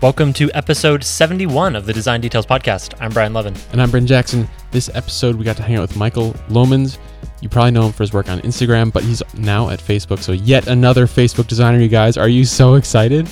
[0.00, 2.94] Welcome to episode 71 of the Design Details Podcast.
[3.00, 3.56] I'm Brian Lovin.
[3.72, 4.48] And I'm Bryn Jackson.
[4.70, 6.98] This episode, we got to hang out with Michael Lomans.
[7.40, 10.20] You probably know him for his work on Instagram, but he's now at Facebook.
[10.20, 12.16] So, yet another Facebook designer, you guys.
[12.16, 13.28] Are you so excited?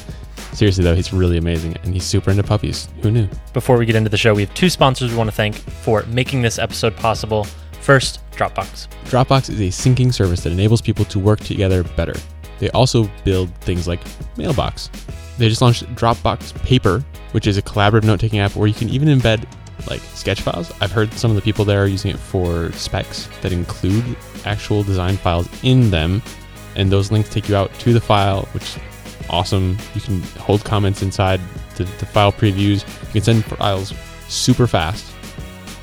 [0.54, 2.88] Seriously, though, he's really amazing and he's super into puppies.
[3.02, 3.28] Who knew?
[3.52, 6.02] Before we get into the show, we have two sponsors we want to thank for
[6.06, 7.44] making this episode possible.
[7.80, 8.88] First, Dropbox.
[9.04, 12.16] Dropbox is a syncing service that enables people to work together better.
[12.58, 14.00] They also build things like
[14.36, 14.90] Mailbox.
[15.38, 18.88] They just launched Dropbox Paper, which is a collaborative note taking app where you can
[18.88, 19.44] even embed
[19.88, 20.72] like sketch files.
[20.80, 24.82] I've heard some of the people there are using it for specs that include actual
[24.82, 26.22] design files in them,
[26.74, 28.78] and those links take you out to the file, which is
[29.28, 29.76] awesome.
[29.94, 31.40] You can hold comments inside
[31.76, 32.86] the, the file previews.
[33.06, 33.92] You can send files
[34.28, 35.12] super fast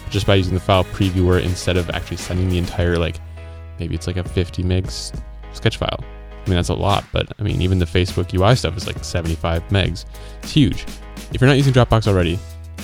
[0.09, 3.17] just by using the file previewer instead of actually sending the entire like
[3.80, 5.19] maybe it's like a 50 megs
[5.53, 6.03] sketch file.
[6.45, 9.02] I mean, that's a lot, but I mean, even the Facebook UI stuff is like
[9.03, 10.05] 75 megs.
[10.41, 10.85] It's huge.
[11.33, 12.38] If you're not using Dropbox already,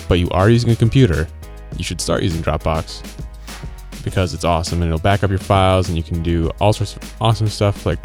[0.08, 1.28] but you are using a computer,
[1.76, 3.02] you should start using Dropbox
[4.02, 6.96] because it's awesome and it'll back up your files and you can do all sorts
[6.96, 7.98] of awesome stuff like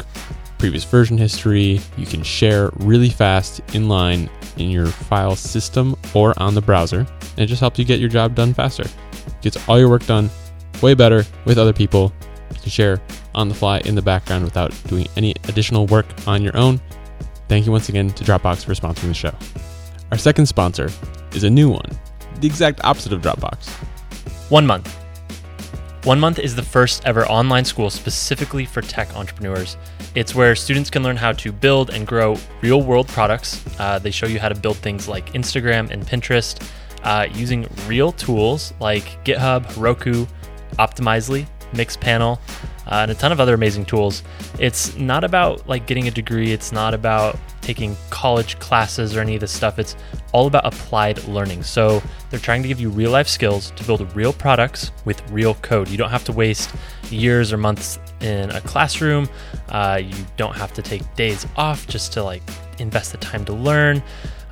[0.58, 1.80] previous version history.
[1.96, 7.38] You can share really fast inline in your file system or on the browser, and
[7.38, 8.84] it just helps you get your job done faster.
[9.42, 10.30] Gets all your work done
[10.82, 12.12] way better with other people.
[12.52, 13.02] You can share
[13.36, 16.80] on the fly in the background without doing any additional work on your own.
[17.48, 19.34] Thank you once again to Dropbox for sponsoring the show.
[20.10, 20.90] Our second sponsor
[21.32, 21.90] is a new one,
[22.40, 23.68] the exact opposite of Dropbox.
[24.50, 24.92] One Month.
[26.04, 29.76] One Month is the first ever online school specifically for tech entrepreneurs.
[30.14, 33.64] It's where students can learn how to build and grow real world products.
[33.78, 36.62] Uh, they show you how to build things like Instagram and Pinterest
[37.02, 40.28] uh, using real tools like GitHub, Heroku,
[40.78, 42.38] Optimizely, Mixpanel,
[42.86, 44.22] uh, and a ton of other amazing tools.
[44.58, 46.52] It's not about like getting a degree.
[46.52, 49.78] It's not about taking college classes or any of this stuff.
[49.78, 49.96] It's
[50.32, 51.64] all about applied learning.
[51.64, 55.54] So they're trying to give you real life skills to build real products with real
[55.56, 55.88] code.
[55.88, 56.70] You don't have to waste
[57.10, 59.28] years or months in a classroom.
[59.68, 62.42] Uh, you don't have to take days off just to like
[62.78, 64.02] invest the time to learn.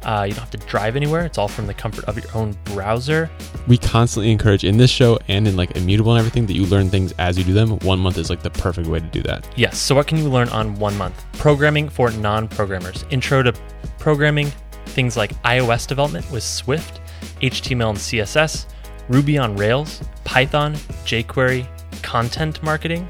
[0.05, 1.25] Uh, you don't have to drive anywhere.
[1.25, 3.31] It's all from the comfort of your own browser.
[3.67, 6.91] We constantly encourage in this show and in like Immutable and everything that you learn
[6.91, 7.79] things as you do them.
[7.81, 9.49] One month is like the perfect way to do that.
[9.57, 9.79] Yes.
[9.79, 11.25] So, what can you learn on one month?
[11.35, 13.55] Programming for non programmers, intro to
[13.99, 14.53] programming,
[14.87, 17.01] things like iOS development with Swift,
[17.41, 18.67] HTML and CSS,
[19.09, 21.67] Ruby on Rails, Python, jQuery,
[22.03, 23.09] content marketing.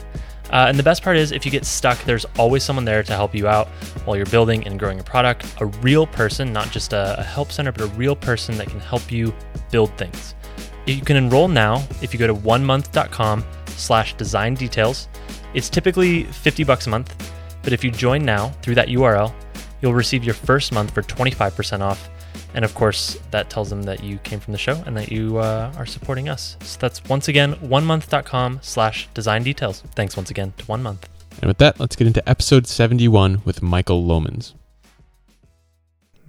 [0.55, 3.13] Uh, and the best part is, if you get stuck, there's always someone there to
[3.13, 3.67] help you out
[4.05, 5.53] while you're building and growing a product.
[5.61, 8.79] A real person, not just a, a help center, but a real person that can
[8.79, 9.35] help you
[9.73, 10.37] build things.
[10.87, 15.09] You can enroll now if you go to onemonth.com slash design details.
[15.55, 17.33] It's typically 50 bucks a month,
[17.65, 19.35] but if you join now through that URL,
[19.81, 22.09] you'll receive your first month for 25% off.
[22.55, 25.39] And of course, that tells them that you came from the show and that you
[25.39, 26.57] uh, are supporting us.
[26.63, 29.83] So that's once again, onemonth.com slash design details.
[29.97, 31.09] Thanks once again to One Month.
[31.43, 34.55] And with that, let's get into episode 71 with Michael Lomans.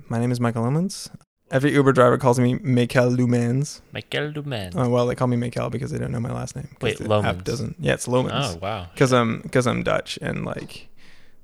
[0.10, 1.10] My name is Michael Lomans.
[1.52, 3.82] Every Uber driver calls me Michael Lumans.
[3.94, 4.72] Michael Duman.
[4.76, 6.68] Oh well, they call me Michael because they don't know my last name.
[6.80, 7.26] 'cause Wait, the Lomans.
[7.26, 7.76] app doesn't.
[7.80, 8.56] Yeah, it's Lomans.
[8.56, 8.88] Oh, wow.
[8.94, 10.88] Because I'm because I'm Dutch and like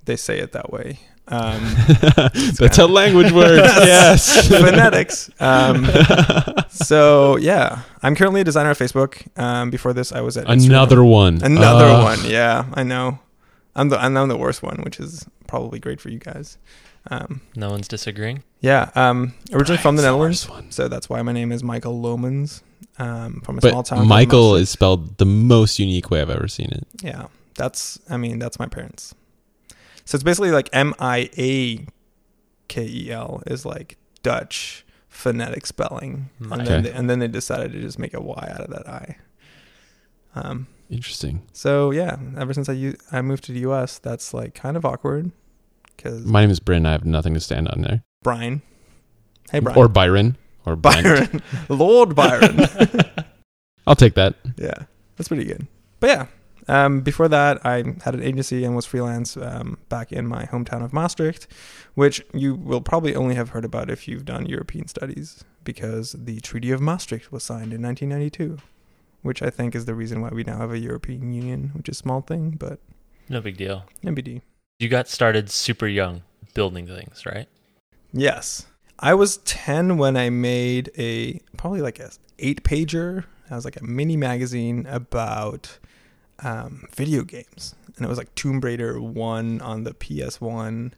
[0.05, 0.99] they say it that way.
[1.31, 1.61] Um,
[2.59, 3.67] That's how language works.
[3.77, 4.49] yes.
[4.49, 5.29] phonetics.
[5.39, 5.85] Um,
[6.69, 9.25] so yeah, I'm currently a designer at Facebook.
[9.39, 10.65] Um, before this, I was at Instagram.
[10.65, 11.41] Another one.
[11.41, 12.03] Another Ugh.
[12.03, 12.29] one.
[12.29, 13.19] Yeah, I know.
[13.75, 16.57] I'm the I'm the worst one, which is probably great for you guys.
[17.09, 18.43] Um, No one's disagreeing.
[18.59, 18.91] yeah.
[18.93, 20.71] Um, originally from the Netherlands, worst one.
[20.71, 22.61] so that's why my name is Michael Lomans.
[22.99, 24.07] Um, from a small town.
[24.07, 26.85] Michael is spelled the most unique way I've ever seen it.
[27.01, 27.99] Yeah, that's.
[28.09, 29.15] I mean, that's my parents.
[30.05, 31.85] So it's basically like M I A
[32.67, 37.71] K E L is like Dutch phonetic spelling, and then they, and then they decided
[37.73, 39.17] to just make a Y out of that I.
[40.35, 40.67] Um.
[40.89, 41.43] Interesting.
[41.53, 44.85] So yeah, ever since I u- I moved to the U.S., that's like kind of
[44.85, 45.31] awkward
[45.95, 46.85] because My name is Bryn.
[46.85, 48.03] I have nothing to stand on there.
[48.23, 48.61] Brian.
[49.51, 49.77] Hey Brian.
[49.77, 50.37] Or Byron.
[50.65, 50.75] Or.
[50.75, 51.41] Byron.
[51.69, 52.59] Lord Byron.
[53.87, 54.35] I'll take that.
[54.57, 54.83] yeah,
[55.17, 55.65] that's pretty good.
[55.99, 56.25] But yeah,
[56.71, 60.83] um, before that, I had an agency and was freelance um, back in my hometown
[60.83, 61.47] of Maastricht,
[61.95, 66.39] which you will probably only have heard about if you've done European studies, because the
[66.39, 68.57] Treaty of Maastricht was signed in 1992,
[69.21, 71.97] which I think is the reason why we now have a European Union, which is
[71.97, 72.79] a small thing, but
[73.29, 73.83] No big deal.
[74.03, 74.41] NBD.
[74.79, 77.47] You got started super young building things, right?
[78.13, 78.65] Yes.
[78.99, 83.25] I was 10 when I made a probably like a 8 pager.
[83.49, 85.77] It was like a mini magazine about
[86.43, 87.75] um, video games.
[87.95, 90.93] And it was like Tomb Raider 1 on the PS1.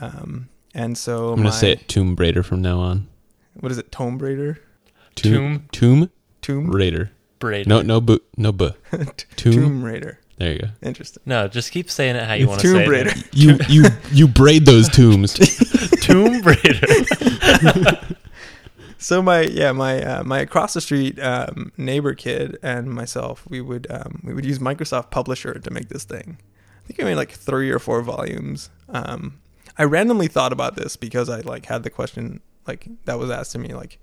[0.00, 3.08] Um, And so I'm gonna my, say it Tomb Raider from now on.
[3.54, 3.90] What is it?
[3.90, 4.60] Tomb Raider.
[5.16, 6.10] Tomb Tomb
[6.42, 6.70] Tomb.
[6.70, 7.10] Raider.
[7.40, 7.66] Braid.
[7.66, 8.70] No, no, bu, no, bu.
[9.36, 9.52] Tomb.
[9.52, 10.20] Tomb Raider.
[10.38, 10.68] There you go.
[10.82, 11.22] Interesting.
[11.26, 12.88] No, just keep saying it how you want to say Tomb it.
[12.88, 13.12] Raider.
[13.32, 15.34] You, you, you braid those tombs.
[16.02, 16.86] Tomb Raider.
[19.00, 23.60] So my yeah my uh, my across the street um, neighbor kid and myself we
[23.60, 26.38] would um, we would use Microsoft Publisher to make this thing.
[26.84, 28.70] I think I made like three or four volumes.
[28.88, 29.40] Um,
[29.78, 33.52] I randomly thought about this because I like had the question like that was asked
[33.52, 34.00] to me like,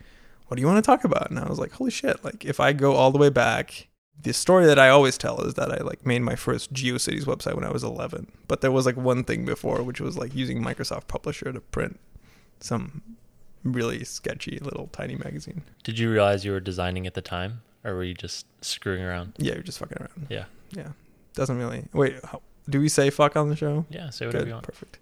[0.47, 1.29] what do you want to talk about?
[1.29, 2.23] And I was like, holy shit!
[2.23, 3.89] Like if I go all the way back,
[4.21, 7.55] the story that I always tell is that I like made my first GeoCities website
[7.55, 8.31] when I was 11.
[8.47, 11.99] But there was like one thing before, which was like using Microsoft Publisher to print
[12.61, 13.01] some
[13.65, 15.63] really sketchy little tiny magazine.
[15.83, 19.33] Did you realize you were designing at the time, or were you just screwing around?
[19.37, 20.27] Yeah, you're just fucking around.
[20.29, 20.45] Yeah.
[20.71, 20.89] Yeah.
[21.33, 21.85] Doesn't really.
[21.93, 23.85] Wait, how, do we say fuck on the show?
[23.89, 24.65] Yeah, say whatever Good, you want.
[24.65, 24.99] perfect.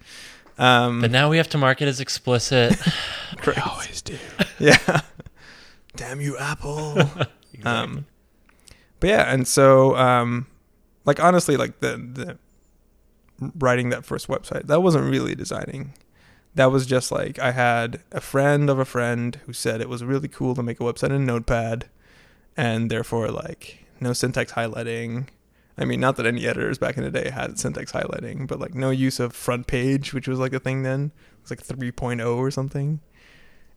[0.57, 2.75] Um, But now we have to mark it as explicit.
[3.37, 3.57] great.
[3.57, 4.17] I always do.
[4.59, 5.01] Yeah.
[5.95, 6.97] Damn you, Apple.
[7.55, 7.71] Exactly.
[7.71, 8.05] um,
[8.99, 10.47] but yeah, and so um,
[11.05, 12.37] like honestly, like the the
[13.59, 15.93] writing that first website, that wasn't really designing.
[16.55, 20.03] That was just like I had a friend of a friend who said it was
[20.03, 21.85] really cool to make a website in Notepad,
[22.55, 25.27] and therefore like no syntax highlighting.
[25.77, 28.75] I mean, not that any editors back in the day had syntax highlighting, but like
[28.75, 31.11] no use of front page, which was like a thing then.
[31.37, 32.99] It was like 3.0 or something.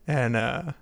[0.07, 0.73] And uh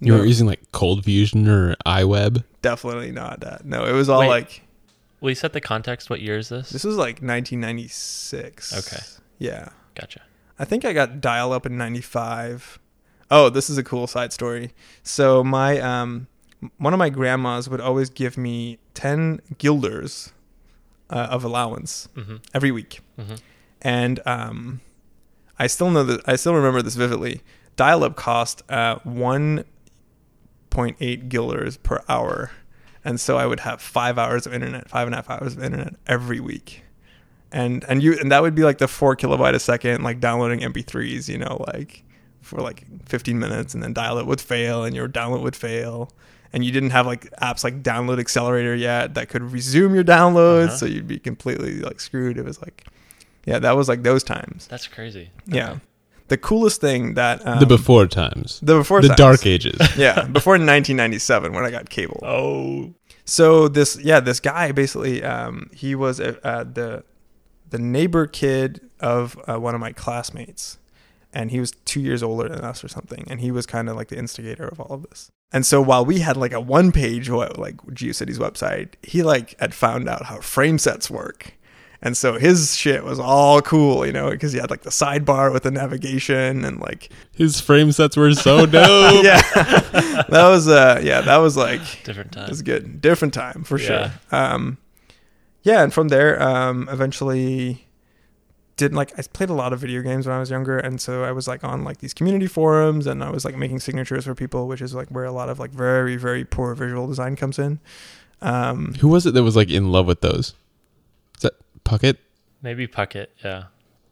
[0.00, 2.42] You no- were using like Cold Fusion or iWeb.
[2.62, 3.64] definitely not that.
[3.64, 4.28] No, it was all Wait.
[4.28, 4.62] like
[5.20, 6.10] Will you set the context?
[6.10, 6.70] What year is this?
[6.70, 8.76] this was like 1996.
[8.86, 9.02] Okay.
[9.38, 9.68] Yeah.
[9.94, 10.20] Gotcha.
[10.58, 12.78] I think I got dial up in 95.
[13.30, 14.72] Oh, this is a cool side story.
[15.02, 16.28] So my um
[16.78, 20.32] one of my grandmas would always give me 10 guilders
[21.10, 23.00] uh, of allowance hmm every week.
[23.18, 23.34] hmm
[23.82, 24.80] And um
[25.58, 27.40] I still know that I still remember this vividly.
[27.76, 32.50] Dial up cost uh 1.8 guilders per hour.
[33.04, 35.62] And so I would have five hours of internet, five and a half hours of
[35.62, 36.83] internet every week.
[37.54, 40.60] And and you and that would be like the four kilobyte a second, like downloading
[40.60, 42.02] MP3s, you know, like
[42.42, 46.10] for like 15 minutes, and then dial it would fail, and your download would fail,
[46.52, 50.66] and you didn't have like apps like Download Accelerator yet that could resume your downloads,
[50.66, 50.76] Uh-huh.
[50.78, 52.36] so you'd be completely like screwed.
[52.38, 52.84] It was like,
[53.46, 54.66] yeah, that was like those times.
[54.66, 55.30] That's crazy.
[55.46, 55.80] Yeah, Okay.
[56.28, 58.58] the coolest thing that um, the before times.
[58.64, 59.18] the before the times.
[59.18, 59.78] dark ages.
[59.96, 62.18] yeah, before 1997 when I got cable.
[62.22, 62.92] Oh.
[63.26, 67.04] So this, yeah, this guy basically, um, he was at, uh, the
[67.74, 70.78] the neighbor kid of uh, one of my classmates,
[71.32, 73.96] and he was two years older than us or something, and he was kind of
[73.96, 75.32] like the instigator of all of this.
[75.52, 79.58] And so while we had like a one page what like GeoCities website, he like
[79.58, 81.54] had found out how frame sets work.
[82.02, 85.52] And so his shit was all cool, you know, because he had like the sidebar
[85.52, 89.24] with the navigation and like His frame sets were so dope.
[89.24, 89.40] yeah,
[90.28, 92.42] that was uh yeah that was like Different time.
[92.42, 92.50] it time.
[92.50, 93.00] was good.
[93.00, 93.86] Different time for Yeah.
[93.86, 94.38] sure.
[94.38, 94.78] Um,
[95.64, 97.86] yeah, and from there, um, eventually
[98.76, 101.24] did like I played a lot of video games when I was younger, and so
[101.24, 104.34] I was like on like these community forums, and I was like making signatures for
[104.34, 107.58] people, which is like where a lot of like very very poor visual design comes
[107.58, 107.80] in.
[108.42, 110.54] Um, Who was it that was like in love with those?
[111.36, 112.16] Is that Puckett?
[112.62, 113.28] Maybe Puckett.
[113.44, 113.64] Yeah.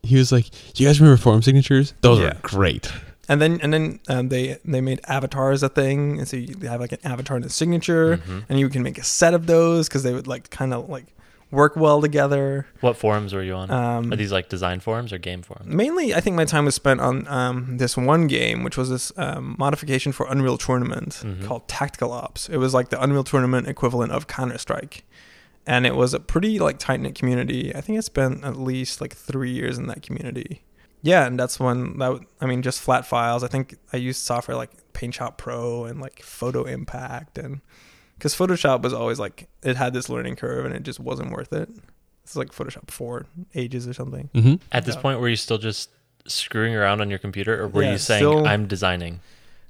[0.03, 1.95] He was like, Do "You guys remember forum signatures?
[2.00, 2.26] Those Yeah.
[2.29, 2.91] are great."
[3.29, 6.81] and then and then um, they they made avatars a thing, and so you have
[6.81, 8.45] like an avatar and a signature, Mhm.
[8.49, 11.07] and you can make a set of those because they would like kind of like
[11.52, 12.66] work well together.
[12.80, 13.71] What forums were you on?
[13.71, 15.73] Um, Are these like design forums or game forums?
[15.73, 19.12] Mainly, I think my time was spent on um, this one game, which was this
[19.16, 21.44] um, modification for Unreal Tournament Mhm.
[21.44, 22.49] called Tactical Ops.
[22.49, 25.04] It was like the Unreal Tournament equivalent of Counter Strike,
[25.66, 27.73] and it was a pretty like tight knit community.
[27.76, 30.62] I think I spent at least like three years in that community.
[31.04, 33.44] Yeah, and that's when that I mean just flat files.
[33.44, 37.61] I think I used software like PaintShop Pro and like Photo Impact, and
[38.23, 41.52] because Photoshop was always like it had this learning curve, and it just wasn't worth
[41.52, 41.69] it.
[42.23, 43.26] It's like Photoshop four
[43.57, 44.31] ages or something.
[44.33, 45.00] hmm At this Yeah.
[45.00, 45.91] point, were you still just
[46.26, 49.19] screwing around on your computer, or were Yeah, you saying still- I'm designing?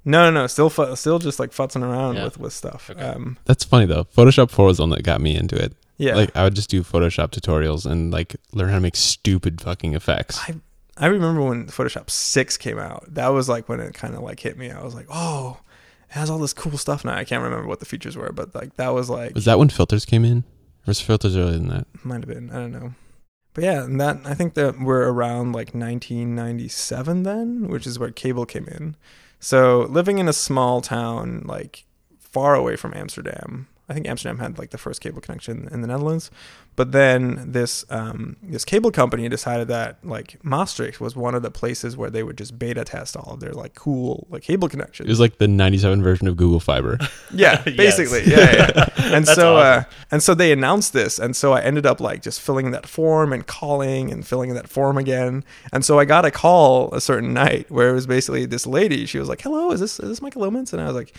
[0.04, 0.47] No, no, no.
[0.49, 2.25] Still, fu- still just like futzing around Yeah.
[2.25, 2.90] with with stuff.
[2.90, 3.00] Okay.
[3.00, 4.04] Um, That's funny though.
[4.04, 5.73] Photoshop 4 was the one that got me into it.
[5.97, 9.61] yeah, Like I would just do Photoshop tutorials and like learn how to make stupid
[9.62, 10.38] fucking effects.
[10.47, 10.56] I
[10.99, 13.04] I remember when Photoshop six came out.
[13.14, 14.71] That was like when it kind of like hit me.
[14.71, 15.72] I was like, oh, it
[16.12, 17.14] has all this cool stuff now.
[17.14, 19.69] I can't remember what the features were, but like that was like Was that when
[19.69, 20.38] filters came in?
[20.38, 21.87] Or was filters earlier than that?
[22.04, 22.50] might have been.
[22.50, 22.95] I don't know.
[23.54, 28.11] But yeah, and that I think that we're around like 1997 then, which is where
[28.11, 28.97] cable came in.
[29.40, 31.85] So living in a small town like
[32.19, 35.88] far away from Amsterdam, I think Amsterdam had like the first cable connection in the
[35.88, 36.31] Netherlands,
[36.75, 41.50] but then this um, this cable company decided that like Maastricht was one of the
[41.50, 45.07] places where they would just beta test all of their like cool like cable connections.
[45.07, 46.99] It was like the 97 version of Google Fiber.
[47.35, 47.76] Yeah, Yes.
[47.76, 48.25] basically.
[48.31, 48.87] Yeah, yeah.
[49.14, 49.85] And so awesome.
[49.85, 52.87] uh and so they announced this and so I ended up like just filling that
[52.87, 55.45] form and calling and filling that form again.
[55.73, 59.07] And so I got a call a certain night where it was basically this lady,
[59.07, 61.14] she was like, "Hello, is this is this Michael Lomans?" And I was like,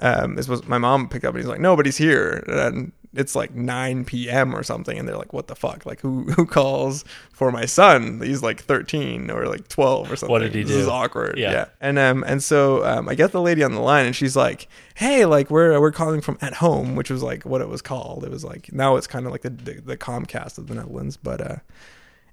[0.00, 2.44] um, this was my mom picked up and he's like, nobody's here.
[2.46, 4.54] And it's like 9 p.m.
[4.54, 4.96] or something.
[4.96, 5.86] And they're like, what the fuck?
[5.86, 8.20] Like, who, who calls for my son?
[8.20, 10.30] He's like 13 or like 12 or something.
[10.32, 10.78] What did he this do?
[10.80, 11.38] is awkward.
[11.38, 11.50] Yeah.
[11.50, 11.64] Yeah.
[11.80, 14.68] And, um, and so, um, I get the lady on the line and she's like,
[14.94, 18.24] hey, like we're, we're calling from at home, which was like what it was called.
[18.24, 21.16] It was like, now it's kind of like the, the, the Comcast of the Netherlands.
[21.16, 21.56] But, uh,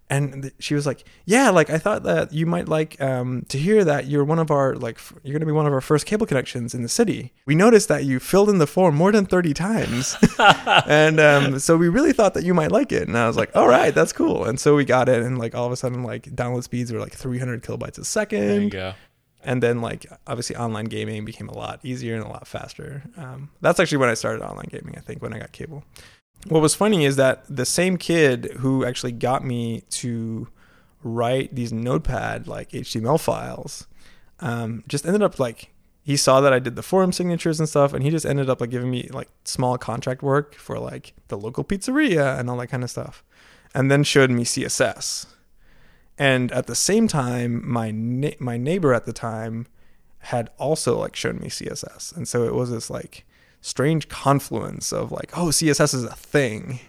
[0.10, 3.84] and she was like, "Yeah, like I thought that you might like um, to hear
[3.84, 6.06] that you're one of our like f- you're going to be one of our first
[6.06, 7.34] cable connections in the city.
[7.48, 11.76] We noticed that you filled in the form more than thirty times, and um, so
[11.78, 14.14] we really thought that you might like it." And I was like, "All right, that's
[14.14, 16.92] cool." And so we got it, and like all of a sudden, like download speeds
[16.94, 18.94] were like 300 kilobytes a There you second, go.
[19.44, 23.04] and then like obviously online gaming became a lot easier and a lot faster.
[23.18, 24.96] Um, that's actually when I started online gaming.
[24.98, 25.84] I think when I got cable.
[26.48, 30.48] What was funny is that the same kid who actually got me to
[31.04, 33.88] write these notepad like HTML files
[34.40, 35.72] um, just ended up like
[36.06, 38.62] he saw that I did the forum signatures and stuff, and he just ended up
[38.62, 42.68] like giving me like small contract work for like the local pizzeria and all that
[42.68, 43.24] kind of stuff,
[43.74, 45.26] and then showed me CSS.
[46.16, 49.66] And at the same time, my na- my neighbor at the time
[50.20, 53.26] had also like shown me CSS, and so it was this like
[53.66, 56.80] strange confluence of like, oh, CSS is a thing,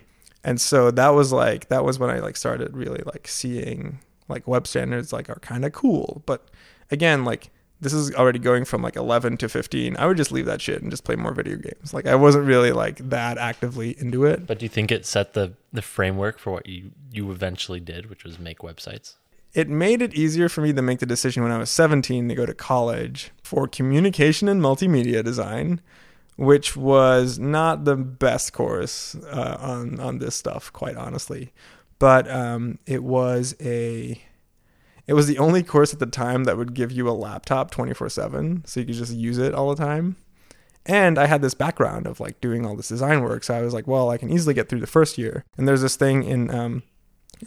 [0.45, 4.47] and so that was like that was when I like started really like seeing like
[4.47, 6.49] web standards like are kind of cool, but
[6.91, 10.47] again like this is already going from like 11 to 15 i would just leave
[10.47, 11.93] that shit and just play more video games.
[11.93, 14.47] Like i wasn't really like that actively into it.
[14.47, 18.09] But do you think it set the the framework for what you you eventually did,
[18.09, 19.15] which was make websites?
[19.55, 22.35] it made it easier for me to make the decision when i was 17 to
[22.35, 25.81] go to college for communication and multimedia design
[26.37, 31.53] which was not the best course uh, on on this stuff quite honestly.
[31.99, 34.21] But um, it was a
[35.07, 38.67] it was the only course at the time that would give you a laptop 24/7
[38.67, 40.17] so you could just use it all the time.
[40.85, 43.75] And I had this background of like doing all this design work so I was
[43.75, 45.45] like well I can easily get through the first year.
[45.57, 46.83] And there's this thing in um,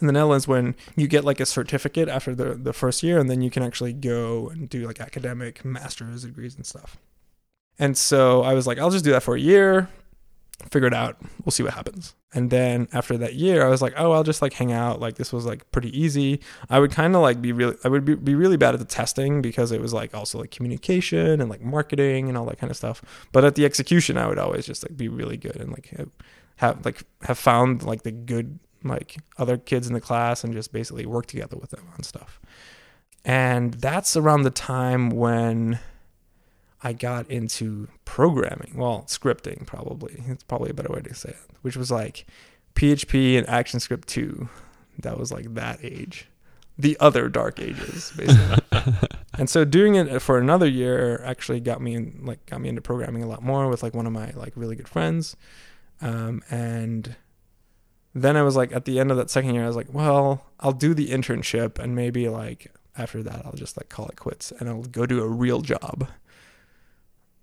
[0.00, 3.30] in the Netherlands when you get like a certificate after the the first year and
[3.30, 6.98] then you can actually go and do like academic master's degrees and stuff.
[7.80, 9.88] And so I was like I'll just do that for a year,
[10.70, 11.16] figure it out.
[11.44, 12.14] We'll see what happens.
[12.32, 15.00] And then after that year, I was like, oh, I'll just like hang out.
[15.00, 16.40] Like this was like pretty easy.
[16.68, 18.86] I would kind of like be really, I would be, be really bad at the
[18.86, 22.70] testing because it was like also like communication and like marketing and all that kind
[22.70, 23.02] of stuff.
[23.32, 25.92] But at the execution, I would always just like be really good and like
[26.56, 30.72] have, like have found like the good like other kids in the class and just
[30.72, 32.40] basically work together with them on stuff.
[33.24, 35.80] And that's around the time when
[36.82, 38.72] I got into programming.
[38.76, 40.22] Well, scripting probably.
[40.26, 41.56] It's probably a better way to say it.
[41.62, 42.26] Which was like
[42.74, 44.48] PHP and ActionScript 2.
[45.00, 46.28] That was like that age.
[46.78, 48.58] The other dark ages, basically.
[49.38, 52.80] and so doing it for another year actually got me in, like got me into
[52.80, 55.36] programming a lot more with like one of my like really good friends.
[56.00, 57.16] Um, and
[58.14, 60.46] then I was like at the end of that second year, I was like, well,
[60.58, 64.50] I'll do the internship and maybe like after that I'll just like call it quits
[64.52, 66.08] and I'll go do a real job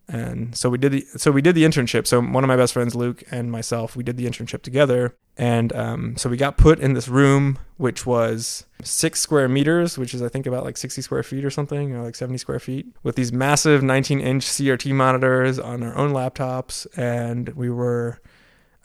[0.10, 2.08] and so we did the so we did the internship.
[2.08, 5.16] So one of my best friends luke and myself we did the internship together.
[5.36, 10.14] And um, so we got put in this room which was six square meters which
[10.14, 12.88] is i think about like 60 square feet or something or like 70 square feet
[13.04, 16.88] with these massive 19 inch crt monitors on our own laptops.
[16.98, 18.22] And we were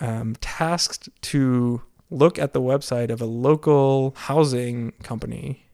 [0.00, 5.66] um, tasked to look at the website of a local housing company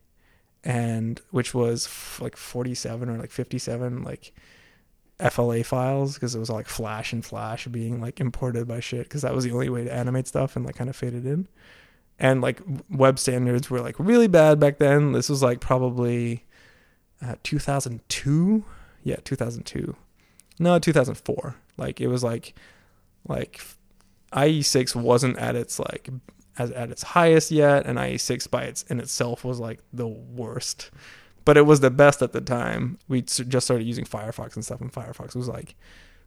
[0.62, 4.32] and which was f- like 47 or like 57 like
[5.30, 9.04] FLA files because it was all like Flash and Flash being like imported by shit
[9.04, 11.48] because that was the only way to animate stuff and like kind of faded in.
[12.20, 12.60] And like
[12.90, 15.12] web standards were like really bad back then.
[15.12, 16.44] This was like probably
[17.22, 18.64] uh, 2002.
[19.02, 19.96] Yeah, 2002.
[20.60, 21.56] No, 2004.
[21.76, 22.54] Like it was like
[23.26, 23.60] like
[24.32, 26.10] IE6 wasn't at its like
[26.58, 30.90] as at its highest yet, and IE6 by its in itself was like the worst
[31.48, 32.98] but it was the best at the time.
[33.08, 35.76] We just started using Firefox and stuff, and Firefox was like,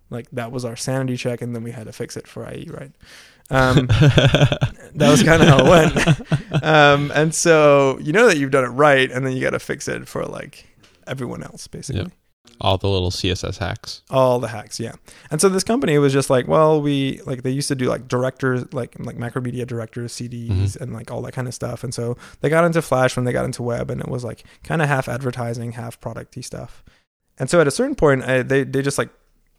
[0.10, 2.68] like that was our sanity check, and then we had to fix it for IE,
[2.72, 2.92] right?
[3.52, 6.64] Um, that was kind of how it went.
[6.64, 9.60] um, and so you know that you've done it right, and then you got to
[9.60, 10.66] fix it for like
[11.06, 12.02] everyone else, basically.
[12.02, 12.12] Yep.
[12.60, 14.02] All the little CSS hacks.
[14.10, 14.94] all the hacks yeah.
[15.32, 18.08] And so this company was just like well we like they used to do like
[18.08, 20.82] directors like like macromedia directors cds Mhm.
[20.82, 21.84] and like all that kind of stuff.
[21.84, 24.44] And so they got into flash when they got into web and it was like
[24.64, 26.84] kind of half advertising half producty stuff.
[27.40, 29.10] And so at a certain point I, they they just like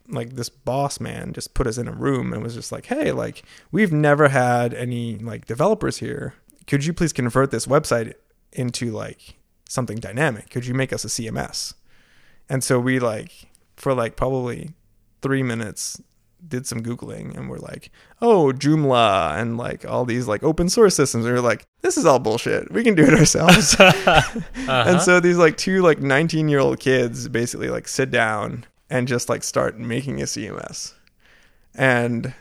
[0.09, 3.11] like this boss man just put us in a room and was just like hey
[3.13, 6.35] like we've never had any like developers here.
[6.69, 8.15] Could you please convert this website
[8.53, 9.37] into like
[9.69, 10.51] something dynamic?
[10.51, 11.75] Could you make us a cms
[12.49, 13.31] and so we like
[13.77, 14.71] for like probably
[15.21, 16.01] three minutes
[16.47, 20.97] did some googling and we're like oh joomla and like all these like open source
[20.97, 21.25] systems.
[21.25, 22.71] And we're like this is all bullshit.
[22.73, 23.77] We can do it ourselves.
[24.63, 24.85] Uh-huh.
[24.87, 29.09] and so these like two like 19 year old kids basically like sit down and
[29.09, 30.93] just like start making a cms
[31.75, 32.33] and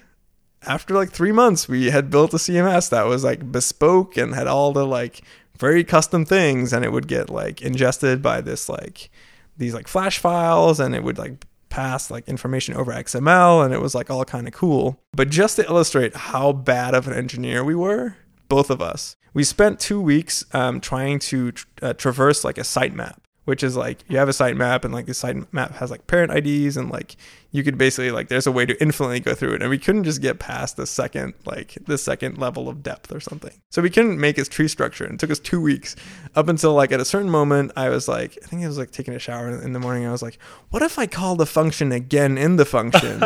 [0.63, 4.47] after like three months we had built a cms that was like bespoke and had
[4.47, 5.23] all the like
[5.57, 9.09] very custom things and it would get like ingested by this like
[9.57, 13.79] these like flash files and it would like pass like information over xml and it
[13.79, 14.99] was like all kind of cool.
[15.13, 18.15] But just to illustrate how bad of an engineer we were
[18.49, 22.61] both of us we spent two weeks um, trying to tr- uh, traverse like a
[22.61, 26.31] sitemap which is like you have a sitemap and like the sitemap has like parent
[26.31, 27.15] ids and like
[27.51, 29.61] you could basically like there's a way to infinitely go through it.
[29.61, 33.19] And we couldn't just get past the second like the second level of depth or
[33.19, 33.53] something.
[33.69, 35.05] So we couldn't make its tree structure.
[35.05, 35.95] And it took us two weeks.
[36.35, 38.91] Up until like at a certain moment i was like i think i was like
[38.91, 40.05] taking a shower in the morning.
[40.05, 40.37] I was like
[40.69, 43.21] what if i call the function again in the function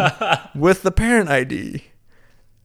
[0.55, 1.83] with the parent id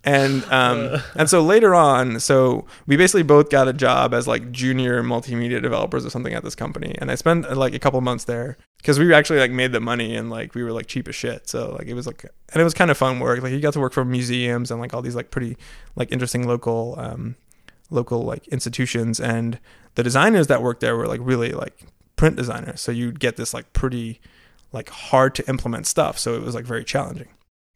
[0.04, 4.50] and um and so later on so we basically both got a job as like
[4.50, 6.94] junior multimedia developers or something at this company.
[6.98, 10.16] And i spent like a couple months there because we actually like made the money
[10.16, 11.48] and like we were like cheap as shit.
[11.48, 13.42] So like it was like and it was kind of fun work.
[13.42, 15.56] Like you got to work for museums and like all these like pretty
[15.96, 17.36] like interesting local um
[17.90, 19.20] local like institutions.
[19.20, 19.58] And
[19.96, 22.80] the designers that worked there were like really like print designers.
[22.80, 24.20] So you'd get this like pretty
[24.72, 26.18] like hard to implement stuff.
[26.18, 27.28] So it was like very challenging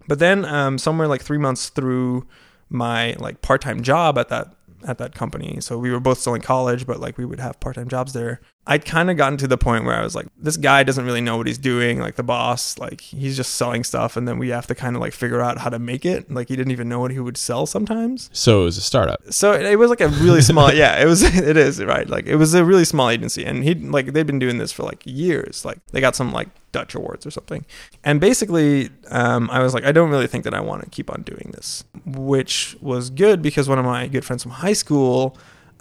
[0.06, 2.26] but then um, somewhere like three months through
[2.68, 4.54] my like part-time job at that
[4.86, 7.58] at that company so we were both still in college but like we would have
[7.60, 10.56] part-time jobs there i'd kind of gotten to the point where i was like this
[10.56, 14.16] guy doesn't really know what he's doing like the boss like he's just selling stuff
[14.16, 16.30] and then we have to kind of like figure out how to make it.
[16.30, 18.30] Like he didn't even know what he would sell sometimes.
[18.32, 19.20] So it was a startup.
[19.32, 22.26] so it, it was like a really small yeah it was it is right like
[22.26, 25.02] it was a really small agency and he like they'd been doing this for like
[25.04, 27.64] years like they got some like dutch awards or something.
[28.02, 31.10] And basically um, i was like i don't really think that i want to keep
[31.10, 35.36] on doing this which was good because one of my good friends from high school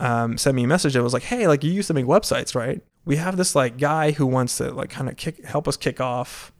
[0.07, 2.55] um, sent me a message that was like hey like you used to make websites
[2.55, 2.81] right?
[3.05, 5.99] We have this like guy who wants to like kind of kick help us kick
[6.01, 6.51] off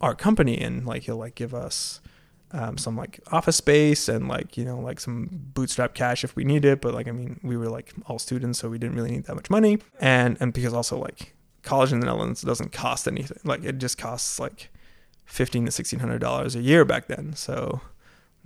[0.00, 2.00] our company and like he'll like give us
[2.52, 6.44] um, some like office space and like you know like some bootstrap cash if we
[6.44, 6.80] need it.
[6.80, 9.34] But like i mean we were like all students so we didn't really need that
[9.34, 9.78] much money.
[10.00, 13.38] And and because also like college in the netherlands doesn't cost anything.
[13.44, 14.70] Like it just costs like
[15.26, 17.34] 15 to 1600 dollars a year back then.
[17.34, 17.80] So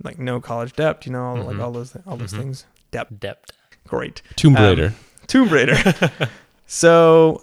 [0.03, 2.37] like no college debt you know all, like all those all those Mhm.
[2.39, 2.65] things.
[2.91, 3.07] Debt.
[3.19, 3.51] Dept.
[3.97, 4.93] great Tomb Um, Raider.
[5.27, 5.75] Tomb Raider.
[6.67, 7.41] so,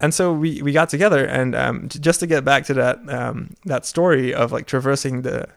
[0.00, 2.98] and so we we got together, and um, j- just to get back to that
[3.08, 5.48] um, that story of like traversing the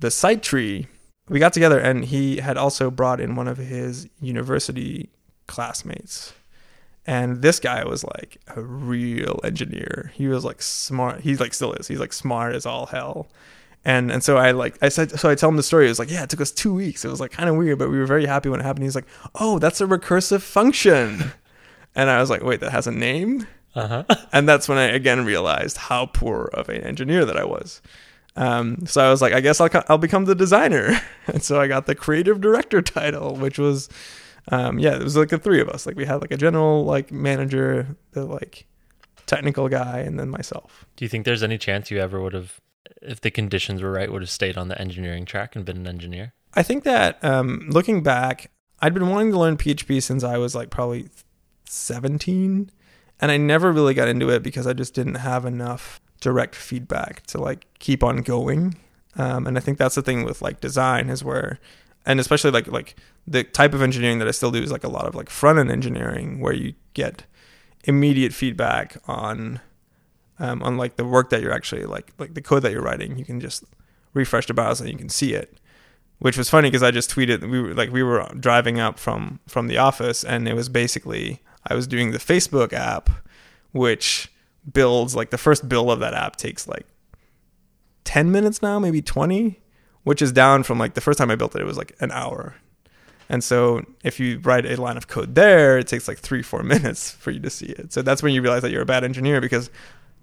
[0.00, 0.86] the site tree,
[1.28, 5.08] we got together, and he had also brought in one of his university
[5.46, 6.32] classmates.
[7.08, 10.10] And this guy was like a real engineer.
[10.14, 11.20] He was like smart.
[11.20, 11.86] He like still is.
[11.86, 13.28] He's like smart as all hell.
[13.86, 15.86] And and so I like I said so I tell him the story.
[15.86, 17.04] It was like yeah, it took us two weeks.
[17.04, 18.82] It was like kind of weird, but we were very happy when it happened.
[18.82, 21.30] He's like, oh, that's a recursive function.
[21.94, 23.46] and I was like, wait, that has a name.
[23.76, 24.02] Uh-huh.
[24.32, 27.80] And that's when I again realized how poor of an engineer that I was.
[28.34, 31.00] Um, so I was like, I guess I'll co- I'll become the designer.
[31.28, 33.88] And so I got the creative director title, which was,
[34.48, 35.86] um, yeah, it was like the three of us.
[35.86, 38.66] Like we had like a general like manager, the like
[39.26, 40.86] technical guy, and then myself.
[40.96, 42.60] Do you think there's any chance you ever would have,
[43.02, 45.86] if the conditions were right, would have stayed on the engineering track and been an
[45.86, 46.32] engineer?
[46.54, 50.54] I think that um, looking back, I'd been wanting to learn PHP since I was
[50.54, 51.08] like probably
[51.64, 52.70] 17,
[53.20, 57.24] and I never really got into it because I just didn't have enough direct feedback
[57.26, 58.76] to like keep on going.
[59.16, 61.58] Um, and I think that's the thing with like design is where,
[62.04, 62.96] and especially like like
[63.26, 65.58] the type of engineering that I still do is like a lot of like front
[65.58, 67.24] end engineering where you get
[67.84, 69.60] immediate feedback on
[70.38, 73.18] um, on like the work that you're actually like like the code that you're writing.
[73.18, 73.64] You can just
[74.14, 75.58] refresh the browser and you can see it
[76.18, 79.40] which was funny because I just tweeted we were like we were driving up from
[79.46, 83.10] from the office and it was basically I was doing the Facebook app
[83.72, 84.32] which
[84.72, 86.86] builds like the first build of that app takes like
[88.04, 89.60] 10 minutes now maybe 20
[90.04, 92.10] which is down from like the first time I built it it was like an
[92.12, 92.54] hour
[93.28, 96.62] and so if you write a line of code there it takes like 3 4
[96.74, 99.04] minutes for you to see it so that's when you realize that you're a bad
[99.04, 99.70] engineer because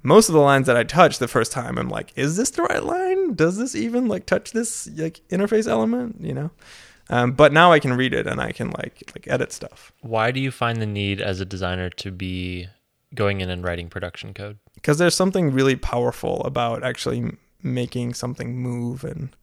[0.03, 2.61] most of the lines that I touch the first time, I'm like, is this the
[2.63, 3.33] right line?
[3.33, 6.17] Does this even like touch this like interface element?
[6.19, 6.51] You know.
[7.09, 10.31] Um, but now I can read it and I can like like edit stuff Why
[10.31, 12.67] do you find the need as a designer to be
[13.13, 14.57] going in and writing production code?
[14.75, 19.35] because there's something really powerful about actually making something move and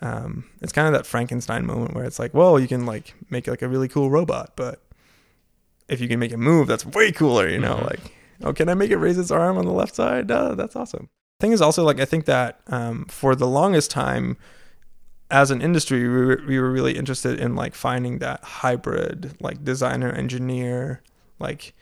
[0.00, 3.46] um, it's kind of that Frankenstein moment where it's like, well, you can like make
[3.48, 4.80] like a really cool robot, but
[5.88, 7.76] if you can make it move, that's way cooler, you know?
[7.76, 7.90] Mhm.
[7.90, 10.30] Like, oh, can I make it raise its arm on the left side?
[10.30, 11.08] Uh, that's awesome.
[11.40, 14.36] Thing is also like I think that um, for the longest time,
[15.30, 19.64] as an industry, we were, we were really interested in like finding that hybrid, like
[19.64, 21.02] designer engineer.
[21.40, 21.74] Like,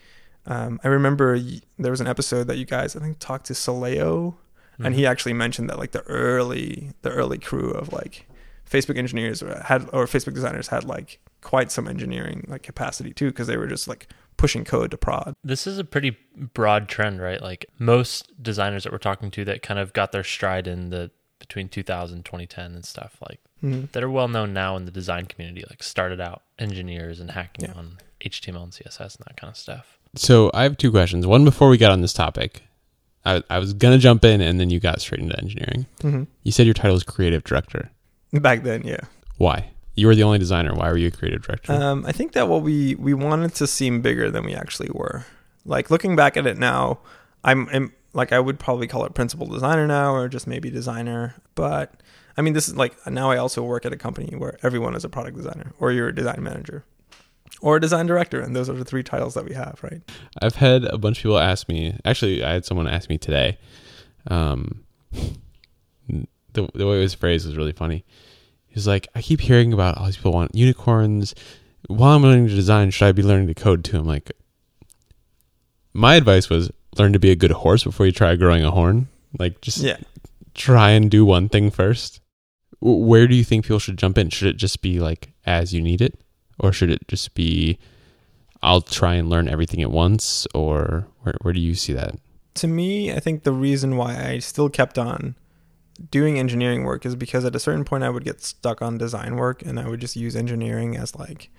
[0.46, 1.38] um, I remember
[1.79, 4.37] there was an episode that you guys I think talked to Soleio,
[4.79, 8.27] and he actually mentioned that like the early the early crew of like
[8.68, 13.46] Facebook engineers had or Facebook designers had like quite some engineering like capacity too because
[13.46, 15.35] they were just like pushing code to prod.
[15.45, 16.16] This is a pretty
[16.55, 17.40] broad trend, right?
[17.40, 21.11] Like most designers that we're talking to that kind of got their stride in the
[21.38, 23.90] between 2000 2010 and stuff like Mhm.
[23.92, 27.64] that are well known now in the design community like started out engineers and hacking
[27.68, 27.75] Yeah.
[27.75, 31.27] on html and css and that kind of stuff So I have two questions.
[31.27, 32.62] One before we got on this topic.
[33.25, 35.87] I, I was gonna jump in, and then you got straight into engineering.
[36.01, 36.27] Mhm.
[36.45, 37.90] You said your title is creative director.
[38.33, 39.01] Back then, yeah.
[39.38, 39.71] Why?
[39.94, 40.72] You were the only designer.
[40.74, 41.72] Why were you a creative director?
[41.72, 45.26] Um, I think that what we we wanted to seem bigger than we actually were.
[45.64, 47.00] Like looking back at it now,
[47.44, 51.35] I'm, I'm like I would probably call it principal designer now, or just maybe designer.
[51.55, 52.02] But
[52.37, 55.05] I mean, this is like now I also work at a company where everyone is
[55.05, 56.85] a product designer, or you're a design manager,
[57.61, 60.00] or a design director, and those are the three titles that we have, right?
[60.40, 61.98] I've had a bunch of people ask me.
[62.05, 63.59] Actually, I had someone ask me today.
[64.28, 64.85] Um,
[66.09, 68.05] the the way it was phrased was really funny.
[68.73, 71.35] He's like, I keep hearing about all these people want unicorns.
[71.89, 73.99] While I'm learning to design, should I be learning to code too?
[73.99, 74.33] I'm like,
[75.93, 79.09] my advice was learn to be a good horse before you try growing a horn.
[79.39, 79.99] Like, just Yeah.
[80.55, 82.21] try and do one thing first.
[82.81, 84.31] Where do you think people should jump in?
[84.31, 86.19] Should it just be like as you need it,
[86.59, 87.79] or should it just be
[88.63, 92.17] I'll try and learn everything at once, or where where do you see that?
[92.55, 95.37] to me, I think the reason why I still kept on
[96.11, 99.37] doing engineering work is because at a certain point I would get stuck on design
[99.37, 101.50] work and I would just use engineering as like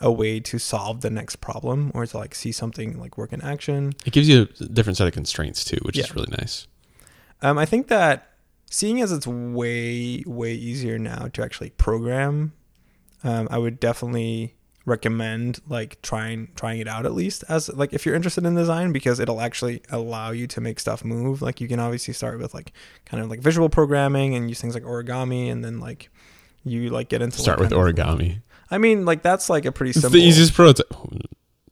[0.00, 3.42] a way to solve the next problem or to like see something like work in
[3.42, 3.94] action.
[4.04, 6.66] It gives you a different set of constraints too, which is really nice.
[7.42, 8.32] Um, I think that
[8.70, 12.52] seeing as it's way way easier now to actually program,
[13.24, 14.54] um, I would definitely
[14.88, 18.90] recommend like trying trying it out at least as like if you're interested in design
[18.92, 21.40] because it'll actually allow you to make stuff move.
[21.42, 22.72] Like you can obviously start with like
[23.04, 26.10] kind of like visual programming and use things like origami, and then like
[26.64, 27.94] you like get into Start like, with kind of-
[28.26, 28.42] origami.
[28.70, 30.92] I mean, like that's like a pretty simple It's the easiest prototype.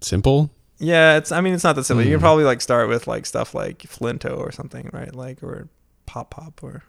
[0.01, 0.51] Simple.
[0.79, 1.33] Yeah, it's.
[1.33, 2.05] I mean, it's not that simple.
[2.05, 2.25] You can Hmm.
[2.25, 5.15] probably like start with like stuff like Flinto or something, right?
[5.15, 5.69] Like or
[6.07, 6.85] Pop Pop or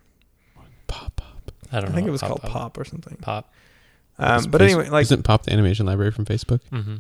[0.88, 1.52] Pop pop.
[1.72, 2.52] i don't I know think it was Pop, called Pop.
[2.52, 3.18] Pop or something.
[3.22, 3.52] pop
[4.20, 6.62] Um, but Face- anyway, like isn't pop the animation library from Facebook?
[6.70, 6.98] hmm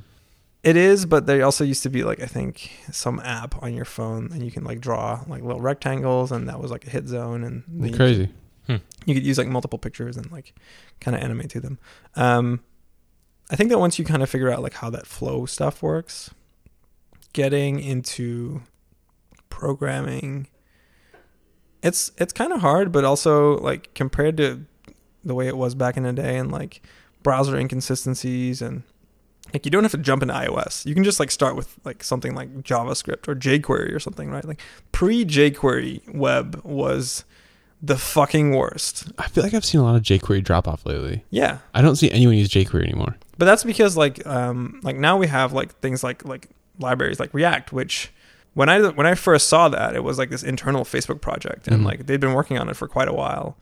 [0.64, 3.86] it is, but there also used to be like I think some app on your
[3.86, 7.08] phone, and you can like draw like little rectangles, and that was like a hit
[7.08, 8.30] zone, and then you Crazy.
[8.68, 10.54] you could use like multiple pictures and like
[11.00, 11.78] kind of animate to them.
[12.16, 12.60] Um,
[13.50, 16.32] I think that once you kind of figure out like how that flow stuff works,
[17.32, 18.62] getting into
[19.50, 20.48] programming,
[21.82, 24.66] it's it's kind of hard, but also like compared to
[25.24, 26.82] the way it was back in the day and like
[27.24, 28.84] browser inconsistencies and
[29.54, 30.86] like you don't have to jump into iOS.
[30.86, 34.44] You can just like start with like something like JavaScript or jQuery or something, right?
[34.46, 37.24] Like pre jQuery web was
[37.82, 39.08] the fucking worst.
[39.18, 41.24] I feel like I've seen a lot of jQuery drop off lately.
[41.30, 41.60] Yeah.
[41.74, 43.16] I don't see anyone use jQuery anymore.
[43.38, 46.50] But that's because like um like now we have like things like like
[46.80, 48.12] libraries like React, which
[48.54, 51.82] when I when I first saw that it was like this internal Facebook project and
[51.82, 51.86] Mhm.
[51.86, 53.56] like they'd been working on it for quite a while.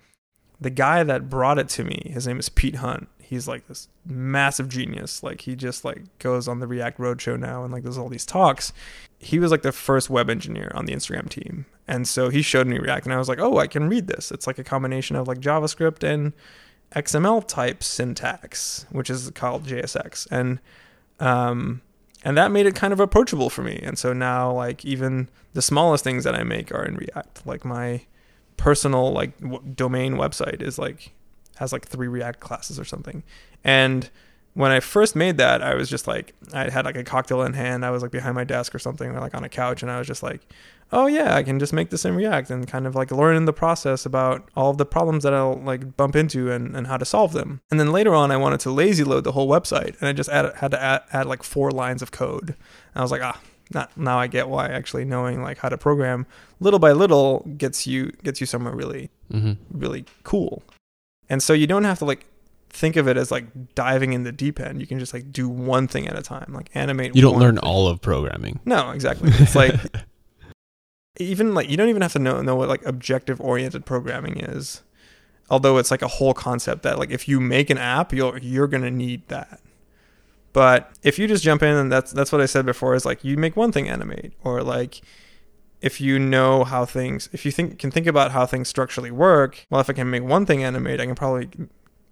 [0.60, 3.08] The guy that brought it to me, his name is Pete Hunt.
[3.20, 5.24] He's like this massive genius.
[5.24, 8.26] Like he just like goes on the React Roadshow now and like does all these
[8.26, 8.72] talks.
[9.18, 11.66] He was like the first web engineer on the Instagram team.
[11.88, 14.32] And so he showed me React and I was like, "Oh, I can read this.
[14.32, 16.34] It's like a combination of like JavaScript and
[16.96, 20.60] XML type syntax, which is called JSX, and
[21.20, 21.82] um,
[22.24, 23.80] and that made it kind of approachable for me.
[23.84, 27.46] And so now, like even the smallest things that I make are in React.
[27.46, 28.02] Like my
[28.58, 31.12] personal like w- domain website is like
[31.58, 33.24] has like three React classes or something.
[33.64, 34.10] And
[34.54, 37.54] when I first made that, I was just like I had like a cocktail in
[37.54, 37.86] hand.
[37.86, 39.98] I was like behind my desk or something, or like on a couch, and I
[39.98, 40.42] was just like,
[40.92, 43.46] oh yeah, I can just make this in React and kind of like learn in
[43.46, 46.96] the process about all of the problems that I'll like bump into and, and how
[46.98, 47.62] to solve them.
[47.70, 50.30] And then later on, I wanted to lazy load the whole website, and I just
[50.30, 52.50] had to add, add like four lines of code.
[52.50, 52.58] And
[52.96, 53.40] I was like, ah,
[53.74, 56.26] not now I get why actually knowing like how to program
[56.60, 60.64] little by little gets you gets you somewhere really hmm really cool.
[61.30, 62.26] And so you don't have to like
[62.70, 64.80] think of it as like diving in the deep end.
[64.80, 67.16] You can just like do one thing at a time, like animate.
[67.16, 67.64] You don't learn thing.
[67.64, 68.60] all of programming.
[68.66, 69.32] No, exactly.
[69.34, 69.74] It's like
[71.18, 74.84] even like you don't even have to know know what like objective oriented programming is.
[75.50, 78.68] Although it's like a whole concept that like if you make an app, you're you're
[78.68, 79.62] gonna need that.
[80.56, 83.26] But if you just jump in and that's that's what I said before is like
[83.26, 85.02] you make one thing animate or like
[85.82, 89.66] if you know how things if you think can think about how things structurally work,
[89.70, 91.50] well if I can make one thing animate, I can probably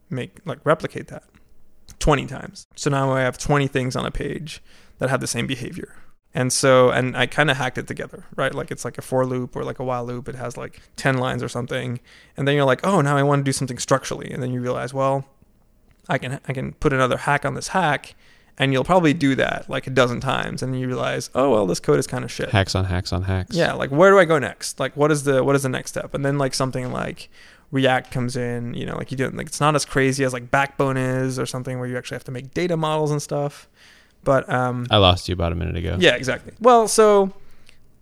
[0.10, 1.24] make like replicate that
[2.00, 2.68] 20 times.
[2.76, 4.62] So now I have 20 things on a page
[4.98, 5.96] that have the same behavior.
[6.34, 8.54] And so, and I kind of hacked it together, right?
[8.54, 10.28] Like it's like a for loop or like a while loop.
[10.28, 12.02] It has like 10 lines or something.
[12.36, 14.30] And then you're like, oh, now I want to do something structurally.
[14.32, 15.24] And then you realize, well,
[16.10, 18.16] I can, I can put another hack on this hack.
[18.60, 20.62] And you'll probably do that like a dozen times.
[20.62, 22.50] And you realize, oh, well, this code is kind of shit.
[22.50, 23.56] Hacks on hacks on hacks.
[23.56, 24.80] Yeah, like where do I go next?
[24.80, 26.14] Like what is the what is the next step?
[26.14, 27.30] And then like something like
[27.72, 30.34] React comes in, you know, like you do it like it's not as crazy as
[30.34, 33.68] like Backbone is or something where you actually have to make data models and stuff.
[34.24, 35.98] But um I lost you about a minute ago.
[36.00, 36.54] yeah, exactly.
[36.60, 37.34] Well, so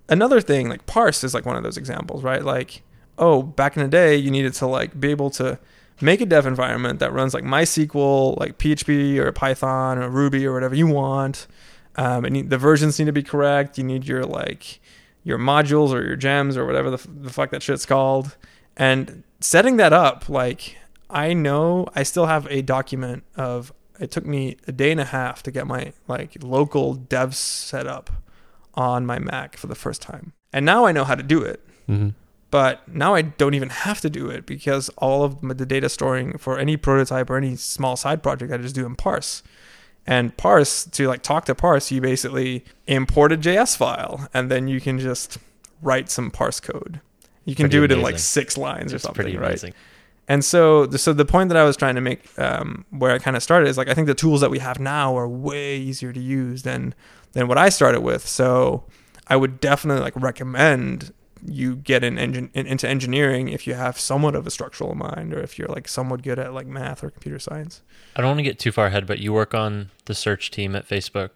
[0.09, 2.43] another thing like parse is like one of those examples, right?
[2.43, 2.83] Like
[3.17, 5.57] oh, back in the day you needed to like be able to
[5.99, 10.53] make a dev environment that runs like MySQL, like PHP or Python or Ruby or
[10.53, 11.47] whatever you want.
[11.95, 13.77] Um, and the versions need to be correct.
[13.77, 14.79] You need your like
[15.23, 18.35] your modules or your gems or whatever the, f- the fuck that shit's called.
[18.77, 20.77] And setting that up, like
[21.09, 25.05] I know I still have a document of it took me a day and a
[25.05, 28.09] half to get my like local dev set up
[28.73, 30.33] on my Mac for the first time.
[30.53, 32.09] And now I know how to do it hmm
[32.51, 36.37] but now I don't even have to do it because all of the data storing
[36.37, 39.41] for any prototype or any small side project I just do in parse.
[40.05, 44.67] And parse to like talk to parse, you basically import a JS file and then
[44.67, 45.37] you can just
[45.81, 46.99] write some parse code.
[47.45, 49.47] You can Pretty do it in like six lines or something, pretty right?
[49.47, 49.73] amazing.
[50.27, 53.19] And so, the, so the point that I was trying to make, um, where I
[53.19, 55.77] kind of started, is like I think the tools that we have now are way
[55.77, 56.93] easier to use than
[57.33, 58.27] than what I started with.
[58.27, 58.83] So,
[59.27, 61.13] I would definitely like recommend
[61.45, 65.33] you get in engine in, into engineering if you have somewhat of a structural mind,
[65.33, 67.81] or if you're like somewhat good at like math or computer science.
[68.15, 70.75] I don't want to get too far ahead, but you work on the search team
[70.75, 71.29] at Facebook,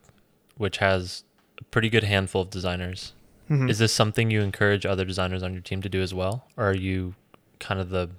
[0.58, 1.24] which has
[1.60, 3.14] a pretty good handful of designers.
[3.50, 3.70] Mhm.
[3.70, 6.70] Is this something you encourage other designers on your team to do as well, or
[6.70, 7.16] are you
[7.60, 8.10] kind of the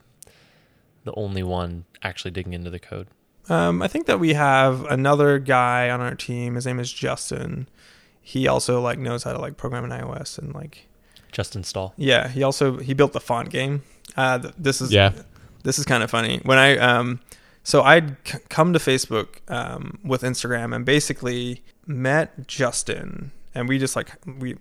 [1.05, 3.07] the only one actually digging into the code?
[3.49, 6.57] Um, I think that we have another guy on our team.
[6.57, 7.69] His name is Justin.
[8.21, 10.89] He also like knows how to like program in iOS and like
[11.33, 11.93] Just install.
[11.97, 12.29] yeah.
[12.29, 13.83] He also he built the font game.
[14.17, 15.13] Uh, th- this is Yeah.
[15.65, 17.21] this is kind of funny when I um
[17.63, 23.79] so I'd c- come to Facebook um with Instagram and basically met Justin and we
[23.79, 24.57] just like we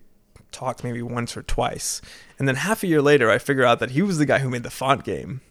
[0.51, 2.01] talked maybe once or twice
[2.39, 4.49] and then half a year later I figure out that he was the guy who
[4.49, 5.41] made the font game.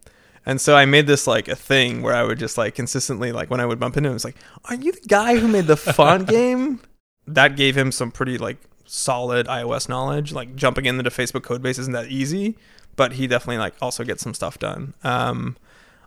[0.46, 3.48] And so I made this like a thing where I would just like consistently like
[3.50, 5.66] when I would bump into him, it was like, "Are you the guy who made
[5.66, 6.80] the font game?"
[7.26, 8.58] That gave him some pretty like
[8.94, 10.32] solid iOS knowledge.
[10.32, 12.56] Like jumping into the Facebook code base isn't that easy,
[12.96, 14.94] but he definitely like also gets some stuff done.
[15.02, 15.56] Um,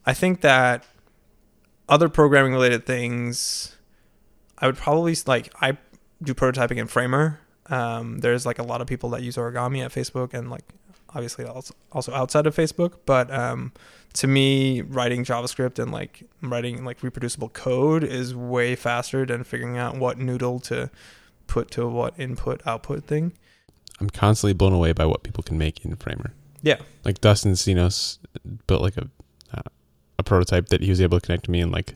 [0.05, 0.85] I think that
[1.89, 3.75] other programming related things,
[4.57, 5.77] I would probably like I
[6.23, 7.39] do prototyping in Framer.
[7.69, 10.63] Um, there's like a lot of people that use origami at Facebook and like
[11.09, 12.93] obviously also outside of Facebook.
[13.05, 13.73] But um,
[14.13, 19.77] to me, writing JavaScript and like writing like reproducible code is way faster than figuring
[19.77, 20.89] out what noodle to
[21.47, 23.33] put to what input output thing.
[23.99, 26.33] I'm constantly blown away by what people can make in Framer.
[26.61, 26.77] Yeah.
[27.03, 28.19] Like Dustin Senos
[28.67, 29.09] built like a
[29.53, 29.61] uh,
[30.19, 31.95] a prototype that he was able to connect to me in like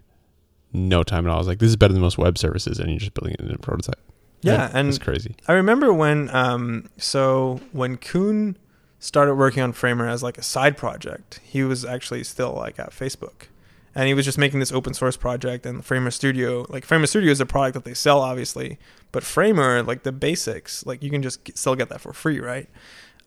[0.74, 1.36] no time at all.
[1.36, 3.42] I was like, this is better than most web services, and you're just building it
[3.42, 4.00] in a prototype.
[4.42, 5.36] Yeah, and it's crazy.
[5.48, 8.58] I remember when um so when Koen
[9.00, 12.92] started working on Framer as like a side project, he was actually still like at
[12.92, 13.48] Facebook.
[13.94, 17.32] And he was just making this open source project and Framer Studio, like Framer Studio
[17.32, 18.80] is a product that they sell obviously,
[19.12, 22.40] but Framer like the basics, like you can just get, still get that for free,
[22.40, 22.70] right?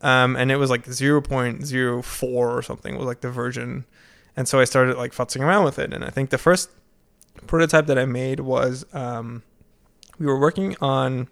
[0.01, 3.85] Um and it was like 0.04 or something was like the version.
[4.35, 6.69] And so I started like futzing around with it and I think the first
[7.47, 9.43] prototype that I made was um
[10.17, 11.27] we were working on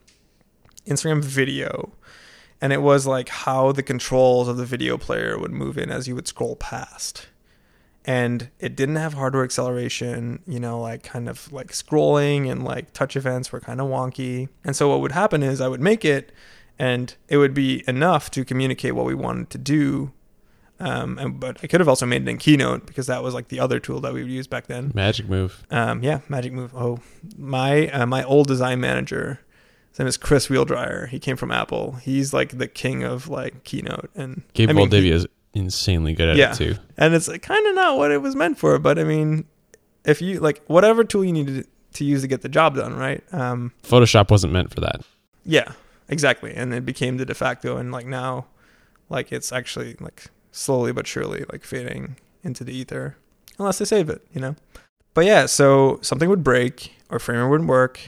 [0.86, 1.94] Instagram video
[2.62, 6.08] and it was like how the controls of the video player would move in as
[6.08, 7.28] you would scroll past.
[8.06, 12.92] And it didn't have hardware acceleration, you know, like kind of like scrolling and like
[12.92, 14.50] touch events were kind of wonky.
[14.66, 16.34] And so what would happen is I would make it
[16.78, 20.12] and it would be enough to communicate what we wanted to do.
[20.80, 23.48] Um, and, but I could have also made it in Keynote because that was like
[23.48, 24.92] the other tool that we would use back then.
[24.94, 25.64] Magic move.
[25.72, 26.74] Um, yeah, Magic Move.
[26.76, 27.00] Oh,
[27.38, 29.40] my uh, my old design manager
[29.92, 31.08] His name is Chris Wheeldryer.
[31.08, 31.94] He came from Apple.
[32.02, 36.30] He's like the king of like Keynote, and Gabe I mean, Valdivia he- insanely good
[36.30, 36.52] at Yeah.
[36.52, 36.76] it too.
[36.98, 38.78] and it's kind of not what it was meant for.
[38.80, 39.46] But I mean,
[40.06, 43.24] if you like whatever tool you needed to use to get the job done, right?
[43.32, 45.02] Um, Photoshop wasn't meant for that.
[45.46, 45.74] yeah,
[46.10, 46.54] exactly.
[46.56, 48.48] And it became the de facto, and like now,
[49.10, 53.16] like it's actually like slowly but surely like fading into the ether,
[53.60, 54.56] unless they save it, you know.
[55.14, 58.00] But yeah, so something would break or Framer wouldn't work,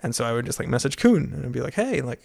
[0.00, 2.22] and so I would just like message Koen and be like, hey, like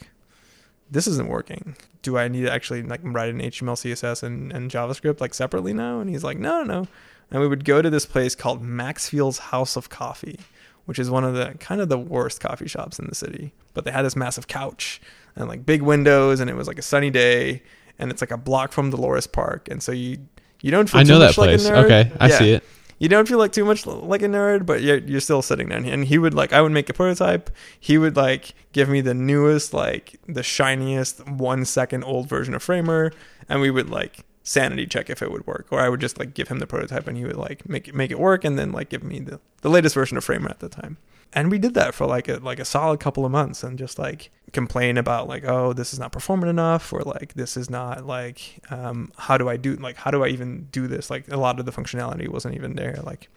[0.90, 1.76] this isn't working.
[2.02, 5.74] Do I need to actually like write in HTML, CSS, and, and JavaScript like separately
[5.74, 6.00] now?
[6.00, 6.82] And he's like, no, no.
[6.82, 6.88] no.
[7.32, 10.40] And we would go to this place called Maxfield's House of Coffee,
[10.86, 13.54] which is one of the kind of the worst coffee shops in the city.
[13.74, 15.02] But they had this massive couch
[15.36, 17.64] and like big windows, and it was like a sunny day,
[17.98, 20.20] and it's like a block from Dolores Park, and so you
[20.62, 21.68] you don't feel I too know that much like a place.
[21.68, 21.86] nerd.
[21.86, 22.64] okay, I Yeah see it.
[23.04, 25.78] You don't feel like too much like a nerd, but you're, you're still sitting there.
[25.78, 27.50] And he would like, I would make a prototype.
[27.78, 32.64] He would like give me the newest, like the shiniest one second old version of
[32.64, 33.12] Framer,
[33.50, 35.68] and we would like sanity check if it would work.
[35.70, 37.94] Or I would just like give him the prototype, and he would like make it
[37.94, 40.62] make it work, and then like give me the the latest version of Framer at
[40.62, 40.96] the time.
[41.36, 43.98] And we did that for like a like a solid couple of months, and just
[43.98, 48.06] like complain about like, oh, this is not performant enough, or like this is not
[48.06, 51.10] like, um, how do I do like how do I even do this?
[51.10, 53.00] Like a lot of the functionality wasn't even there.
[53.04, 53.30] Like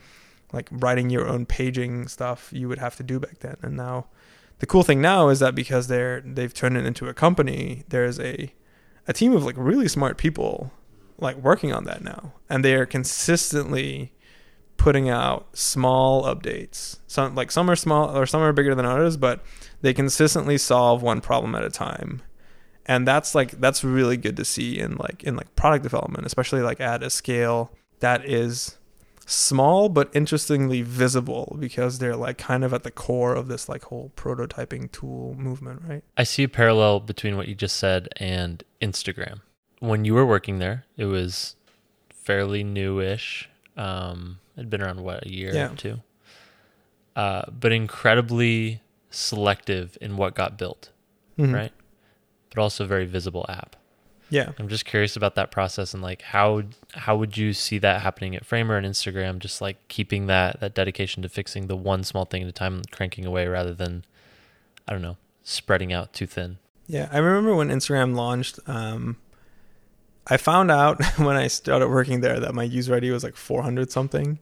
[0.52, 4.06] like writing your own paging stuff you would have to do back then and now
[4.58, 8.18] the cool thing now is that because they're they've turned it into a company there's
[8.20, 8.52] a
[9.08, 10.72] a team of like really smart people
[11.18, 14.12] like working on that now and they are consistently
[14.76, 19.16] putting out small updates some like some are small or some are bigger than others
[19.16, 19.44] but
[19.80, 22.22] they consistently solve one problem at a time
[22.84, 26.60] and that's like that's really good to see in like in like product development especially
[26.60, 28.76] like at a scale that is
[29.28, 33.84] small but interestingly visible because they're like kind of at the core of this like
[33.84, 38.62] whole prototyping tool movement right I see a parallel between what you just said and
[38.80, 39.40] Instagram.
[39.80, 41.56] When you were working there, it was
[42.10, 43.48] fairly newish.
[43.76, 45.72] Um, it'd been around what a year Yeah.
[45.72, 46.00] or two,
[47.14, 50.90] uh, but incredibly selective in what got built,
[51.38, 51.54] Mhm.
[51.54, 51.72] right?
[52.50, 53.76] But also a very visible app.
[54.28, 56.64] yeah I'm just curious about that process and like how
[56.94, 59.38] how would you see that happening at Framer and Instagram?
[59.38, 62.82] Just like keeping that that dedication to fixing the one small thing at a time,
[62.90, 64.04] cranking away rather than
[64.88, 66.58] I don't know spreading out too thin.
[66.88, 68.58] Yeah, I remember when Instagram launched.
[68.66, 69.18] Um,
[70.28, 73.90] I found out when I started working there that my user ID was like 400
[73.90, 74.38] something,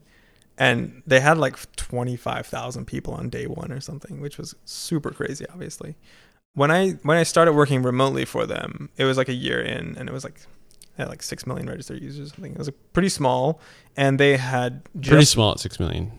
[0.59, 5.44] and they had like 25,000 people on day one or something, which was super crazy.
[5.53, 5.97] Obviously,
[6.55, 9.97] when I when I started working remotely for them, it was like a year in,
[9.99, 10.40] and it was like
[10.97, 12.33] they had like six million registered users.
[12.33, 13.61] I think it was like pretty small,
[13.97, 16.12] and they had just Pretty small at six million.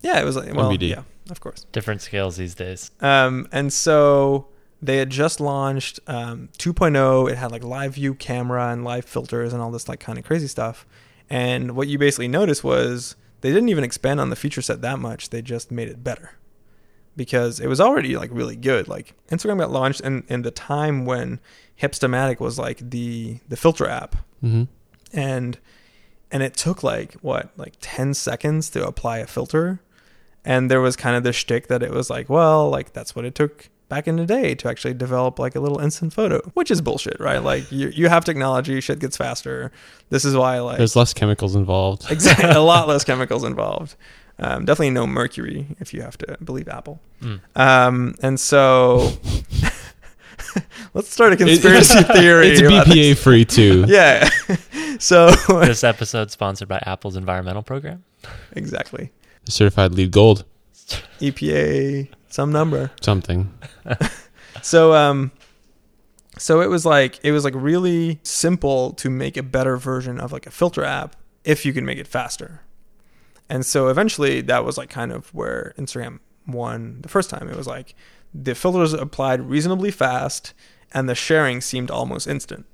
[0.00, 0.88] yeah, it was like well, MVD.
[0.88, 1.66] yeah, of course.
[1.72, 2.90] Different scales these days.
[3.00, 4.46] Um, and so
[4.84, 7.30] they had just launched um, 2.0.
[7.30, 10.24] It had like live view camera and live filters and all this like kind of
[10.24, 10.86] crazy stuff.
[11.30, 14.98] And what you basically noticed was they didn't even expand on the feature set that
[14.98, 15.30] much.
[15.30, 16.32] They just made it better
[17.16, 18.88] because it was already like really good.
[18.88, 21.40] Like Instagram got launched in, in the time when
[21.80, 24.64] Hipstamatic was like the the filter app Mm-hmm.
[25.18, 25.58] and
[26.30, 29.80] and it took like what like 10 seconds to apply a filter
[30.44, 33.24] and there was kind of this shtick that it was like well like that's what
[33.24, 36.70] it took back in the day to actually develop like a little instant photo which
[36.70, 39.70] is bullshit right like you, you have technology shit gets faster
[40.10, 42.06] this is why like There's less chemicals involved.
[42.10, 43.94] exactly a lot less chemicals involved
[44.38, 47.40] um, definitely no mercury if you have to believe apple Mm.
[47.56, 49.12] um, and so
[50.94, 53.84] let's start a conspiracy theory It's about BPA free too.
[53.88, 54.28] yeah
[54.98, 58.04] so this episode sponsored by Apple's environmental program.
[58.52, 59.10] exactly
[59.48, 60.44] Certified lead gold.
[61.20, 62.90] EPA some number.
[63.00, 63.52] Something.
[64.62, 65.32] So um
[66.38, 70.32] so it was like it was like really simple to make a better version of
[70.32, 72.62] like a filter app if you can make it faster.
[73.48, 77.48] And so eventually that was like kind of where Instagram won the first time.
[77.48, 77.94] It was like
[78.32, 80.54] the filters applied reasonably fast
[80.92, 82.66] and the sharing seemed almost instant.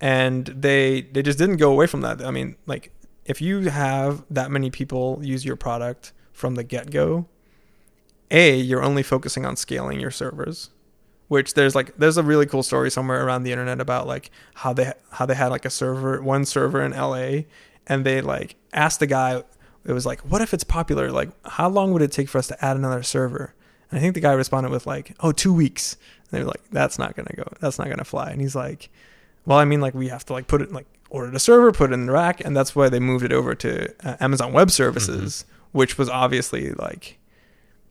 [0.00, 2.22] And they they just didn't go away from that.
[2.22, 2.92] I mean, like
[3.24, 7.26] if you have that many people use your product from the get-go,
[8.30, 10.70] a you're only focusing on scaling your servers
[11.28, 14.72] which there's like there's a really cool story somewhere around the internet about like how
[14.72, 17.42] they how they had like a server one server in LA
[17.86, 19.42] and they like asked the guy
[19.84, 21.10] it was like what if it's popular?
[21.10, 23.54] Like how long would it take for us to add another server?
[23.90, 25.96] And I think the guy responded with like oh two weeks.
[26.18, 28.30] And they were like that's not gonna go that's not gonna fly.
[28.30, 28.90] And he's like
[29.44, 31.90] well I mean like we have to like put it like order the server put
[31.90, 34.70] it in the rack and that's why they moved it over to uh, Amazon Web
[34.70, 37.18] Services which was obviously like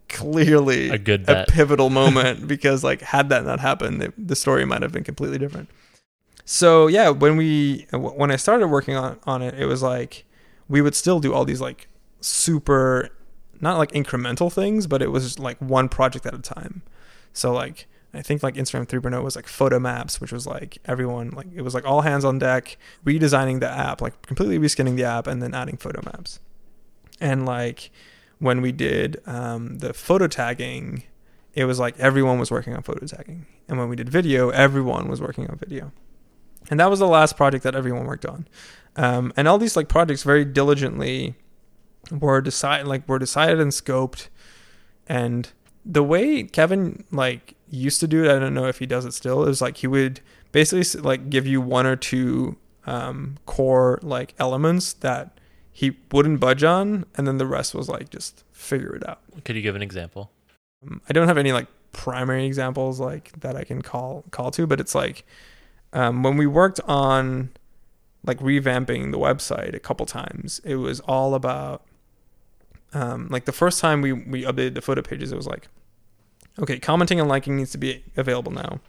[0.09, 4.65] clearly A good a pivotal moment because like had that not happened, it, the story
[4.65, 5.69] might have been completely different.
[6.45, 10.25] So yeah, when we when I started working on on it, it was like
[10.67, 11.87] we would still do all these like
[12.21, 13.09] super
[13.61, 16.83] not like incremental things, but it was like one project at a time.
[17.33, 21.31] So like I think like Instagram 3.0 was like photo maps, which was like everyone
[21.31, 25.03] like it was like all hands on deck, redesigning the app, like completely reskinning the
[25.03, 26.39] app and then adding photo maps.
[27.19, 27.91] And like
[28.39, 31.03] when we did um, the photo tagging,
[31.53, 33.45] it was like everyone was working on photo tagging.
[33.67, 35.91] And when we did video, everyone was working on video.
[36.69, 38.47] And that was the last project that everyone worked on.
[38.95, 41.35] Um, and all these like projects very diligently
[42.11, 44.27] were decided like were decided and scoped
[45.07, 45.51] and
[45.85, 49.13] the way Kevin like used to do it, I don't know if he does it
[49.13, 49.43] still.
[49.43, 50.19] Is like he would
[50.51, 52.57] basically like give you one or two
[52.87, 55.39] um, core like elements that
[55.75, 59.19] he wouldn't budge on, and then the rest was like just figure it out.
[59.43, 60.31] Could you give an example?
[60.81, 64.65] Um, I don't have any like primary examples like that I can call call to,
[64.65, 65.25] but it's like
[65.91, 67.49] um, when we worked on
[68.25, 71.83] like revamping the website a couple times, it was all about
[72.93, 75.67] um, like the first time we we updated the photo pages, it was like
[76.57, 78.79] okay, commenting and liking needs to be available now,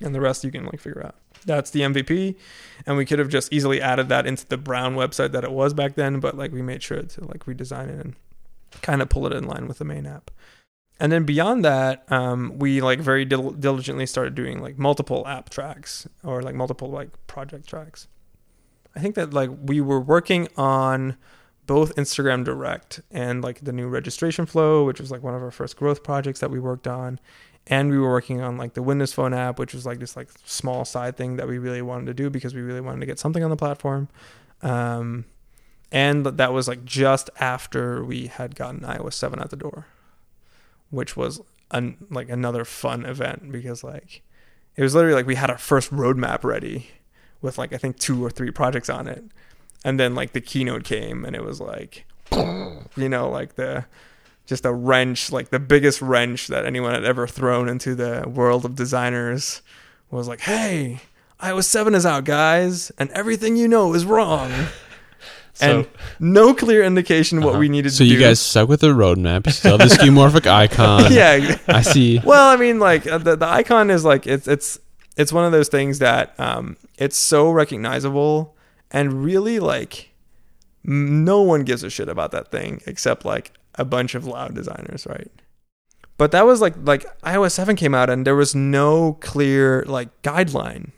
[0.00, 1.16] and the rest you can like figure out.
[1.46, 2.36] That's the MVP,
[2.84, 5.72] and we could have just easily added that into the brown website that it was
[5.72, 8.16] back then, but like we made sure to like redesign it and
[8.82, 10.30] kind of pull it in line with the main app.
[10.98, 15.50] And then beyond that um, we like very dil- diligently started doing like multiple app
[15.50, 18.08] tracks or like multiple like project tracks.
[18.94, 21.16] I think that like we were working on
[21.66, 25.50] both instagram direct and like the new registration flow which was like one of our
[25.50, 27.18] first growth projects that we worked on
[27.66, 30.28] and we were working on like the windows phone app which was like this like
[30.44, 33.18] small side thing that we really wanted to do because we really wanted to get
[33.18, 34.08] something on the platform.
[34.62, 35.26] Um,
[35.92, 39.86] and that was like just after we had gotten iOS 7 at the door,
[40.90, 41.40] which was
[41.70, 44.22] an, like another fun event because like
[44.76, 46.90] it was literally like we had our first roadmap ready
[47.40, 49.24] with like I think two or three projects on it,
[49.84, 53.86] and then like the keynote came and it was like, you know, like the
[54.46, 58.64] just a wrench, like the biggest wrench that anyone had ever thrown into the world
[58.64, 59.60] of designers
[60.10, 61.00] was like, hey,
[61.40, 64.50] iOS 7 is out, guys, and everything you know is wrong.
[65.58, 65.88] So and
[66.20, 67.60] no clear indication what Uh-huh.
[67.60, 68.10] we needed So to do.
[68.10, 69.46] So you guys suck with the roadmap.
[69.46, 71.10] You still have the skeuomorphic icon.
[71.10, 71.56] yeah.
[71.66, 72.18] I see.
[72.22, 74.78] Well, I mean, like uh, the the icon is like it's it's
[75.16, 78.54] it's one of those things that um it's so recognizable
[78.90, 80.10] and really like
[80.84, 85.06] no one gives a shit about that thing except like a bunch of loud designers,
[85.06, 85.30] right?
[86.18, 90.22] But that was like like iOS 7 came out and there was no clear like
[90.22, 90.92] guideline.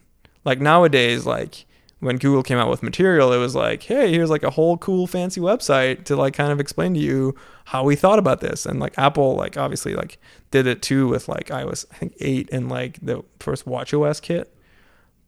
[0.45, 1.67] Like nowadays like
[2.01, 5.09] when Google came out with material, it was like, hey, here's like a whole cool
[5.09, 8.65] fancy website to like kind of explain to you how we thought about this.
[8.65, 10.21] And like Apple, like obviously like
[10.53, 14.55] did it too with like iOS, I think eight and like the first WatchOS kit.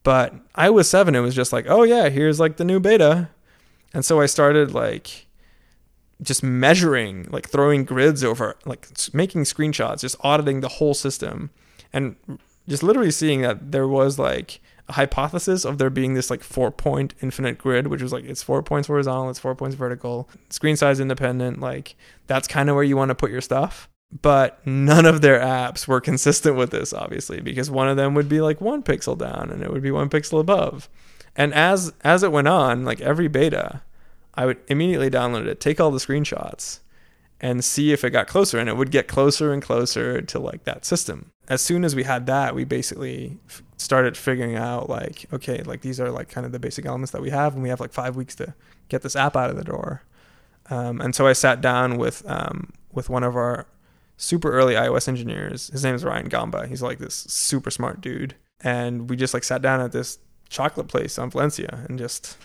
[0.04, 3.30] But iOS seven, it was just like, oh yeah, here's like the new beta.
[3.92, 5.26] And so I started like
[6.22, 11.50] just measuring, like throwing grids over, like making screenshots, just auditing the whole system,
[11.92, 12.16] and
[12.68, 16.70] just literally seeing that there was like a hypothesis of there being this like four
[16.70, 20.76] point infinite grid, which was like it's four points horizontal, it's four points vertical, screen
[20.76, 21.60] size independent.
[21.60, 21.96] Like
[22.26, 23.88] that's kind of where you want to put your stuff.
[24.22, 28.28] But none of their apps were consistent with this, obviously, because one of them would
[28.28, 30.88] be like one pixel down and it would be one pixel above.
[31.36, 33.82] And as as it went on, like every beta,
[34.34, 36.80] I would immediately download it, take all the screenshots,
[37.40, 38.58] and see if it got closer.
[38.58, 41.32] And it would get closer and closer to like that system.
[41.48, 45.80] As soon as we had that, we basically f- started figuring out like, okay, like
[45.80, 47.92] these are like kind of the basic elements that we have, and we have like
[47.92, 48.54] five weeks to
[48.88, 50.02] get this app out of the door.
[50.68, 53.66] Um, and so I sat down with um, with one of our
[54.16, 55.68] super early iOS engineers.
[55.68, 56.68] His name is Ryan Gomba.
[56.68, 60.18] He's like this super smart dude, and we just like sat down at this
[60.48, 62.36] chocolate place on Valencia and just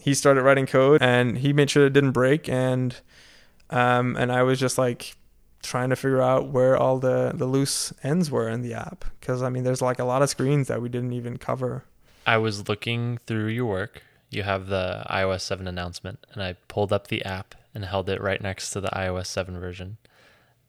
[0.00, 2.96] he started writing code and he made sure it didn't break and
[3.70, 5.16] um and I was just like
[5.62, 9.42] trying to figure out where all the the loose ends were in the app because
[9.42, 11.84] I mean there's like a lot of screens that we didn't even cover.
[12.26, 14.02] I was looking through your work.
[14.30, 18.20] You have the iOS 7 announcement, and I pulled up the app and held it
[18.20, 19.98] right next to the iOS 7 version.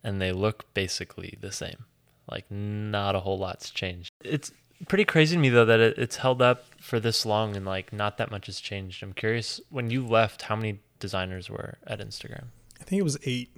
[0.04, 1.86] And they look basically the same.
[2.30, 4.12] Like, not a whole lot's changed.
[4.24, 4.52] It's
[4.88, 7.92] pretty crazy to me, though, that it, it's held up for this long and, like,
[7.92, 9.04] not that much has changed.
[9.04, 12.46] I'm curious, when you left, how many designers were at Instagram?
[12.80, 13.50] I think it was eight.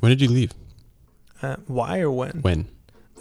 [0.00, 0.52] When did you leave?
[1.40, 2.40] Uh, why or when?
[2.42, 2.68] When?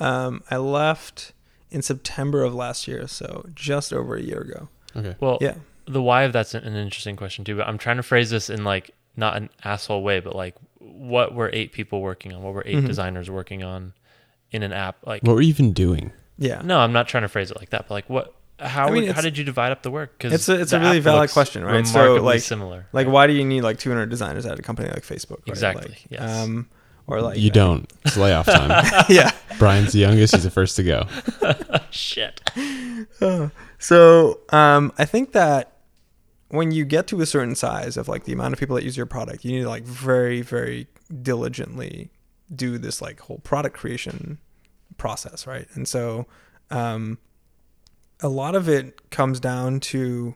[0.01, 1.31] Um, I left
[1.71, 4.67] in September of last year, so just over a year ago.
[4.97, 5.15] Okay.
[5.21, 5.55] Well, Yeah.
[5.87, 7.55] the why of that's an, an interesting question, too.
[7.55, 11.33] But I'm trying to phrase this in, like, not an asshole way, but, like, what
[11.33, 12.43] were eight people working on?
[12.43, 12.87] What were 8 Mhm.
[12.87, 13.93] designers working on
[14.51, 14.97] in an app?
[15.05, 16.11] Like, What were you even doing?
[16.37, 16.61] Yeah.
[16.65, 18.33] no, I'm not trying to phrase it like that, but like, what?
[18.59, 20.17] How I mean, how did you divide up the work?
[20.17, 21.85] Because It's a- it's a really valid question, right?
[21.85, 22.85] So, like- similar.
[22.93, 23.13] Like, right?
[23.13, 25.39] why do you need like 200 designers at a company like Facebook?
[25.39, 25.47] Right?
[25.47, 26.21] Exactly, Like, yes.
[26.43, 26.69] Um,
[27.07, 27.91] or like you don't.
[28.05, 28.69] It's layoff time.
[29.09, 29.31] yeah.
[29.59, 30.35] Brian's the youngest.
[30.35, 31.05] He's the first to go.
[31.89, 32.39] Shit.
[33.79, 35.77] So um, I think that
[36.49, 38.95] when you get to a certain size of like the amount of people that use
[38.95, 40.87] your product, you need to like very, very
[41.21, 42.11] diligently
[42.55, 44.37] do this like whole product creation
[44.97, 45.67] process, right?
[45.73, 46.27] And so
[46.71, 47.17] um,
[48.21, 50.35] a lot of it comes down to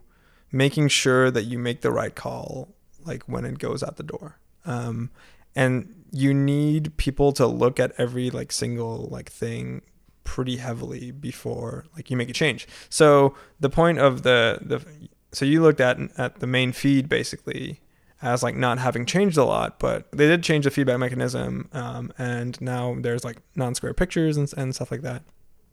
[0.52, 2.70] making sure that you make the right call
[3.06, 4.40] like when it goes out the door.
[4.66, 5.12] Um,
[5.56, 9.82] and you need people to look at every like single like thing
[10.24, 12.68] pretty heavily before like you make a change.
[12.90, 14.86] So the point of the the
[15.32, 17.80] so you looked at at the main feed basically
[18.22, 22.12] as like not having changed a lot, but they did change the feedback mechanism, um,
[22.18, 25.24] and now there's like non-square pictures and, and stuff like that.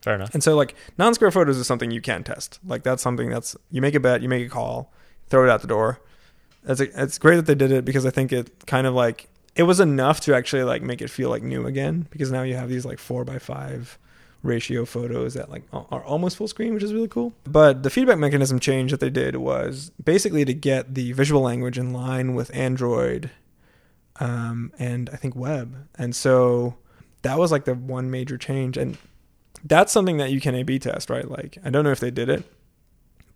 [0.04, 0.34] Fair enough.
[0.34, 2.60] And so like non-square photos is something you can test.
[2.62, 4.92] Like that's something that's you make a bet, you make a call,
[5.28, 5.98] throw it out the door.
[6.68, 9.62] It's it's great that they did it because I think it kind of like it
[9.62, 12.68] was enough to actually like make it feel like new again because now you have
[12.68, 13.98] these like four by five
[14.42, 17.32] ratio photos that like are are almost full screen, which is really cool.
[17.44, 21.78] But the feedback mechanism change that they did was basically to get the visual language
[21.78, 23.30] in line with Android
[24.20, 25.88] um, and I think web.
[25.96, 26.76] And so
[27.22, 28.76] that was like the one major change.
[28.76, 28.98] And
[29.64, 31.28] that's something that you can A/B test, right?
[31.28, 32.44] Like I don't know if they did it,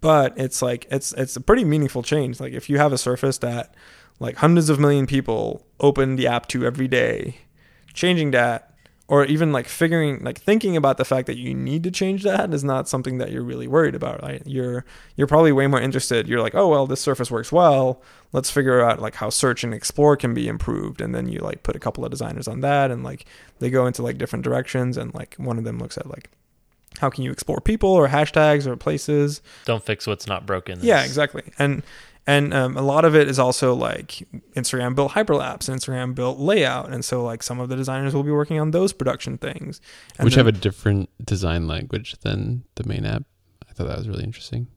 [0.01, 2.39] but it's like it's it's a pretty meaningful change.
[2.41, 3.75] Like if you have a surface that
[4.21, 7.39] like hundreds of million people open the app to every day,
[7.95, 8.68] changing that
[9.09, 12.53] or even like figuring like thinking about the fact that you need to change that
[12.53, 14.43] is not something that you're really worried about right?
[14.47, 14.85] You're
[15.17, 16.29] you're probably way more interested.
[16.29, 18.03] You're like oh well this surface works well.
[18.33, 21.01] Let's figure out like how search and explore can be improved.
[21.01, 23.25] And then you like put a couple of designers on that and like
[23.59, 26.31] they go into like different directions and like one of them looks at like
[26.99, 29.41] how can you explore people or hashtags or places?
[29.65, 30.81] Don't fix what's not broken.
[30.83, 31.43] yeah, exactly.
[31.59, 31.83] And
[32.29, 34.11] and um, a lot of it is also like
[34.55, 38.31] Instagram built hyperlapse, Instagram built layout, and so like some of the designers will be
[38.31, 39.81] working on those production things,
[40.19, 43.23] and which then have a different design language than the main app.
[43.69, 44.69] I thought that was really interesting.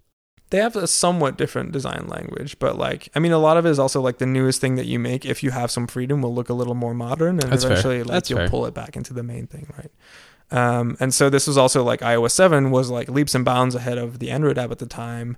[0.52, 3.70] they have a somewhat different design language, but like I mean, a lot of it
[3.70, 5.26] is also like the newest thing that you make.
[5.26, 7.72] If you have some freedom, will look a little more modern, and That's fair.
[7.74, 8.50] eventually like That's you'll fair.
[8.50, 9.92] pull it back into the main thing, right?
[10.54, 13.98] Um, and so this was also like iOS 7 was like leaps and bounds ahead
[13.98, 15.38] of the Android app at the time.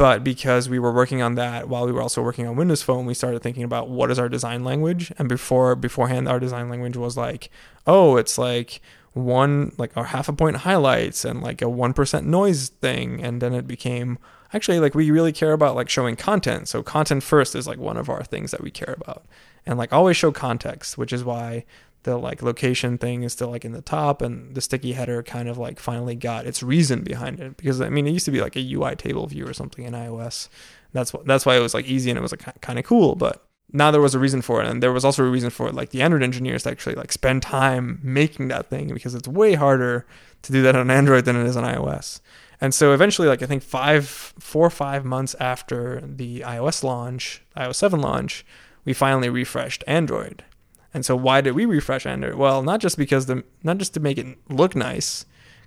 [0.00, 3.04] But because we were working on that while we were also working on Windows Phone,
[3.04, 5.12] we started thinking about what is our design language.
[5.18, 7.50] And before beforehand, our design language was like,
[7.86, 8.80] oh, it's like
[9.12, 13.22] one like a half a point highlights and like a one percent noise thing.
[13.22, 14.18] And then it became
[14.54, 16.66] actually like we really care about like showing content.
[16.68, 19.26] So content first is like one of our things that we care about.
[19.66, 21.66] And like always show context, which is why
[22.04, 25.48] the like location thing is still like in the top and the sticky header kind
[25.48, 28.40] of like finally got its reason behind it because I mean it used to be
[28.40, 30.48] like a UI table view or something in iOS.
[30.92, 33.14] That's what that's why it was like easy and it was like kind of cool,
[33.14, 35.68] but now there was a reason for it and there was also a reason for
[35.68, 39.28] it like the Android engineers to actually like spend time making that thing because it's
[39.28, 40.06] way harder
[40.42, 42.20] to do that on Android than it is on iOS.
[42.62, 47.42] And so eventually like I think 5 4 or 5 months after the iOS launch,
[47.56, 48.44] iOS 7 launch,
[48.86, 50.44] we finally refreshed Android.
[50.92, 52.34] And so why did we refresh Android?
[52.34, 55.24] Well, not just because the not just to make it look nice,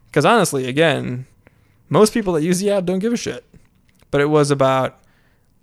[0.07, 1.25] because honestly, again,
[1.89, 3.45] most people that use the app don't give a shit.
[4.11, 4.99] But it was about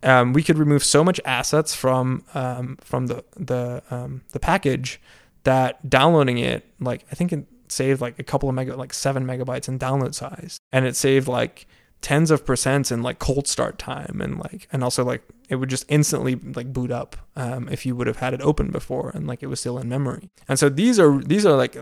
[0.02, 5.00] um, we could remove so much assets from um, from the the um, the package
[5.44, 9.26] that downloading it, like I think it saved like a couple of mega, like seven
[9.26, 11.66] megabytes in download size, and it saved like
[12.00, 15.68] tens of percents in like cold start time and like and also like it would
[15.68, 19.26] just instantly like boot up um, if you would have had it open before and
[19.26, 20.30] like it was still in memory.
[20.48, 21.76] And so these are these are like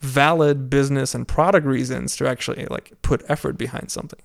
[0.00, 4.20] valid business and product reasons to actually like put effort behind something.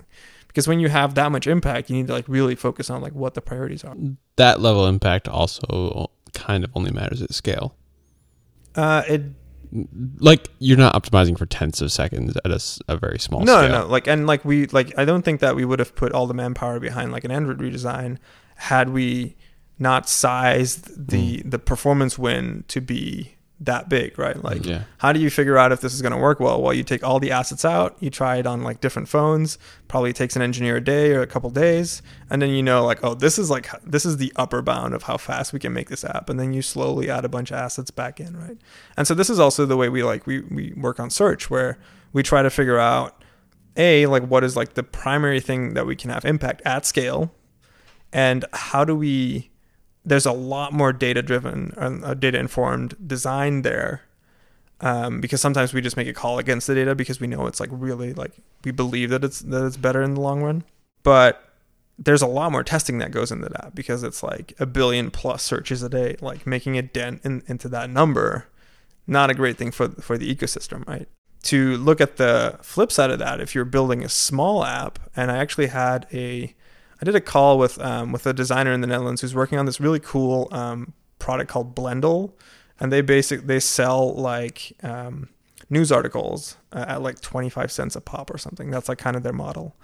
[0.48, 3.14] Because when you have that much impact you need to like really focus on like
[3.14, 3.96] what the priorities are.
[4.38, 7.76] That level of impact also kind of only matters at scale.
[8.76, 9.24] uh it
[10.20, 13.70] Like you're not optimizing for tenths of seconds at a, a very small no scale.
[13.70, 16.12] no no like and like we like i don't think that we would have put
[16.12, 18.18] all the manpower behind like an android redesign
[18.56, 19.36] had we
[19.80, 21.52] not sized the mm.
[21.52, 24.42] the performance win to be that big right?
[24.44, 24.84] Like yeah.
[25.00, 26.62] how do you figure out if this is going to work well?
[26.62, 30.14] Well you take all the assets out you try it on like different phones probably
[30.14, 33.16] takes an engineer a day or a couple days and then you know like oh
[33.16, 36.04] this is like this is the upper bound of how fast we can make this
[36.04, 38.58] app and then you slowly add a bunch of assets back in right?
[38.96, 41.78] And so this is also the way we like we, we work on search where
[42.14, 43.24] we try to figure out
[43.76, 47.32] a like what is like the primary thing that we can have impact at scale
[48.12, 49.50] and how do we
[50.08, 54.04] there's a lot more data driven and uh, data informed design there
[54.80, 57.60] um, because sometimes we just make a call against the data because we know it's
[57.60, 58.32] like really like
[58.64, 60.64] we believe that it's that it's better in the long run.
[61.04, 61.44] But
[62.00, 65.44] there's a lot more testing that goes into that because it's like a billion plus
[65.44, 68.48] searches a day like making a dent in, into that number
[69.08, 71.08] not a great thing for for the ecosystem right?
[71.44, 75.32] To look at the flip side of that if you're building a small app and
[75.32, 76.54] i actually had a
[77.02, 79.66] I did a call with um, with a designer in the Netherlands who's working on
[79.66, 82.34] this really cool um, product called Blendle,
[82.80, 85.30] and they basic they sell like um,
[85.70, 88.72] news articles uh, at like twenty five cents a pop or something.
[88.72, 89.76] That's like kind of their model.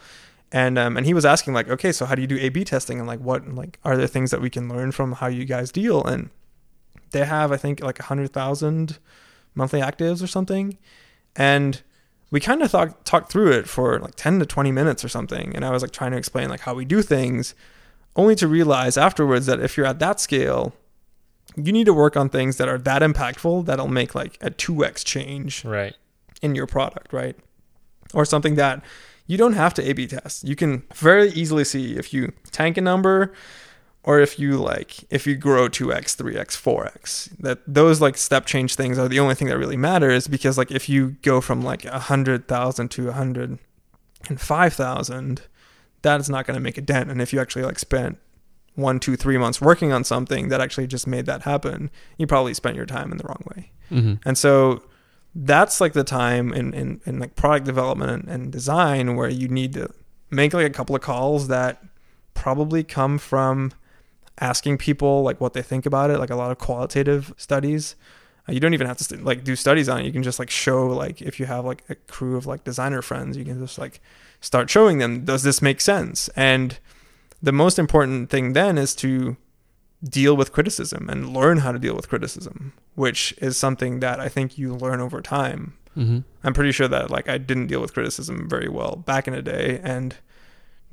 [0.52, 3.00] And um, and he was asking like, okay, so how do you do A/B testing
[3.00, 5.72] and like what like are there things that we can learn from how you guys
[5.72, 6.04] deal?
[6.04, 6.30] And
[7.12, 9.00] they have I think like hundred thousand
[9.56, 10.78] monthly actives or something,
[11.36, 11.82] and
[12.34, 15.56] we kind of thought, talked through it for like 10 to 20 minutes or something.
[15.56, 17.54] And I was like trying to explain like how we do things,
[18.16, 20.74] only to realize afterwards that if you're at that scale,
[21.56, 25.06] you need to work on things that are that impactful that'll make like a 2x
[25.06, 25.96] change Right.
[26.42, 27.36] in your product, right?
[28.16, 28.84] Or something that
[29.28, 30.44] you don't have to A B test.
[30.44, 33.32] You can very easily see if you tank a number
[34.04, 37.30] or if you like if you grow 2x, 3x, 4x.
[37.40, 40.72] That those like step change things are the only thing that really matters because like
[40.72, 45.42] if you go from like 100,000 to 105,000,
[46.02, 48.18] that is not going to make a dent and if you actually like spent
[48.76, 52.54] one, two, three months working on something that actually just made that happen, you probably
[52.54, 53.72] spent your time in the wrong way.
[53.92, 54.16] Mm-hmm.
[54.26, 54.84] And so
[55.36, 59.48] that's like the time in, in, in like product development and, and design where you
[59.48, 59.90] need to
[60.32, 61.84] make like a couple of calls that
[62.34, 63.72] probably come from
[64.40, 67.96] asking people like what they think about it, like a lot of qualitative studies.
[68.48, 70.06] Uh, you don't even have to st- like do studies on it.
[70.06, 73.02] You can just like show like if you have like a crew of like designer
[73.02, 74.02] friends, you can just like
[74.42, 76.30] start showing them does this make sense?
[76.36, 76.80] And
[77.42, 79.38] the most important thing then is to
[80.04, 84.28] deal with criticism and learn how to deal with criticism, which is something that I
[84.28, 85.74] think you learn over time.
[85.98, 86.20] Mm-hmm.
[86.44, 89.42] I'm pretty sure that like I didn't deal with criticism very well back in the
[89.42, 90.16] day and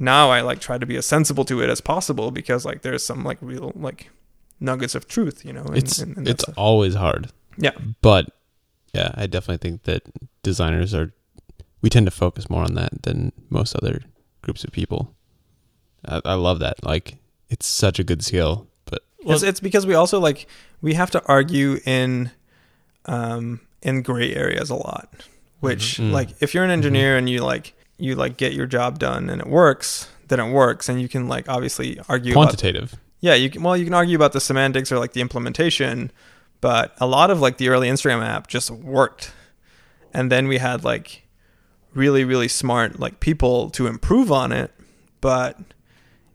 [0.01, 3.05] now I like try to be as sensible to it as possible because like there's
[3.05, 4.11] some like real like
[4.59, 5.63] nuggets of truth, you know.
[5.67, 6.55] in- It's in- in it's stuff.
[6.59, 7.31] always hard.
[7.57, 7.73] Yeah.
[8.03, 8.31] But
[8.93, 10.03] yeah, I definitely think that
[10.43, 11.13] designers are
[11.83, 14.03] we tend to focus more on that than most other
[14.43, 15.15] groups of people.
[16.05, 16.85] I, I love that.
[16.85, 20.47] Like it's such a good skill, but it's, it's because we also like
[20.83, 22.31] we have to argue in
[23.07, 25.09] um in gray areas a lot
[25.61, 26.09] which Mhm.
[26.09, 26.13] Mm.
[26.13, 29.41] like if you're an engineer and you like you like get your job done and
[29.41, 32.95] it works then it works and you can like obviously argue about quantitative.
[33.21, 36.11] yeah you can well you can argue about the semantics or like the implementation
[36.61, 39.33] but a lot of like the early instagram app just worked
[40.13, 41.27] and then we had like
[41.95, 44.73] really really smart like people to improve on it
[45.21, 45.59] but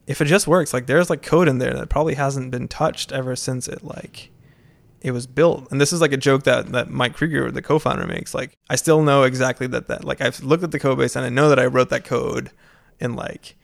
[0.08, 3.12] if it just works like there's like code in there that probably hasn't been touched
[3.12, 4.30] ever since it like
[5.06, 5.72] it was built.
[5.72, 8.34] And this is like a joke that that mike krieger the co-founder makes.
[8.34, 11.24] Like i still know exactly that that like i've looked at the code base and
[11.24, 12.50] i know that i wrote that code
[13.00, 13.56] in like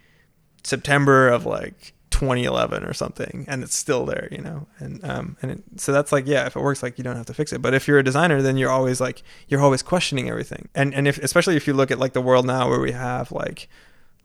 [0.63, 4.67] september of like 2011 or something and it's still there you know?
[4.77, 7.25] And um and it, so that's like yeah if it works like you don't have
[7.25, 7.61] to fix it.
[7.61, 10.69] But if you're a designer then you're always like you're always questioning everything.
[10.75, 13.31] And and if especially if you look at like the world now where we have
[13.31, 13.67] like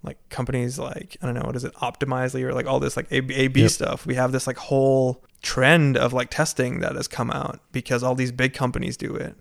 [0.07, 3.07] like companies like I don't know what is it Optimizely or like all this like
[3.11, 3.71] A B Yep.
[3.71, 4.07] stuff.
[4.07, 8.15] We have this like whole trend of like testing that has come out because all
[8.15, 9.37] these big companies do it.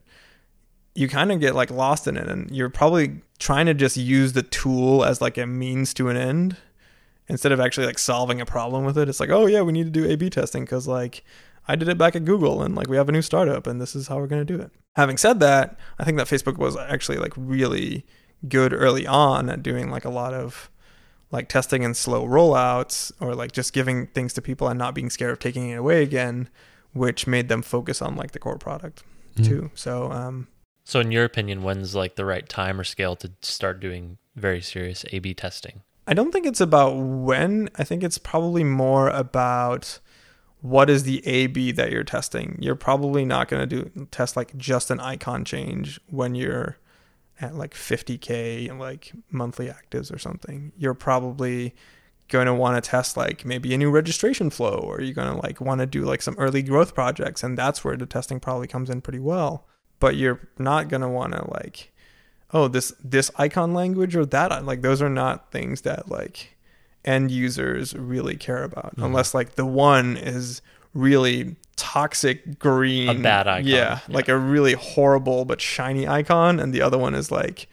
[0.95, 4.34] You kind of get like lost in it, and you're probably trying to just use
[4.34, 6.57] the tool as like a means to an end
[7.28, 9.09] instead of actually like solving a problem with it.
[9.09, 11.24] It's like, oh yeah, we need to do A/B testing because like
[11.68, 13.95] I did it back at Google, and like we have a new startup, and this
[13.95, 14.72] is how we're gonna do it.
[14.95, 18.05] Having said that, I think that Facebook was actually like really
[18.47, 20.69] good early on at doing like a lot of
[21.31, 25.09] like testing and slow rollouts or like just giving things to people and not being
[25.09, 26.47] scared of taking it away again
[26.93, 29.03] which made them focus on like the core product
[29.38, 29.45] Mhm.
[29.45, 30.47] too so um
[30.88, 34.61] So, in your opinion, when's like the right time or scale to start doing very
[34.61, 35.81] serious A/B testing?
[36.07, 37.69] I don't think it's about when.
[37.75, 39.99] I think it's probably more about
[40.61, 42.57] what is the A B that you're testing.
[42.61, 46.77] You're probably not going to do test like just an icon change when you're
[47.41, 50.71] at like 50k like monthly actives or something.
[50.77, 51.75] You're probably
[52.27, 55.39] going to want to test like maybe a new registration flow or you're going to
[55.41, 58.67] like want to do like some early growth projects and that's where the testing probably
[58.67, 59.67] comes in pretty well.
[59.99, 61.91] But you're not going to want to like
[62.51, 66.57] oh this this icon language or that like those are not things that like
[67.03, 69.05] end users really care about Mhm.
[69.05, 70.61] unless like the one is
[70.93, 74.15] really toxic green A bad icon, yeah, yeah.
[74.15, 77.67] like a really horrible but shiny icon and the other one is like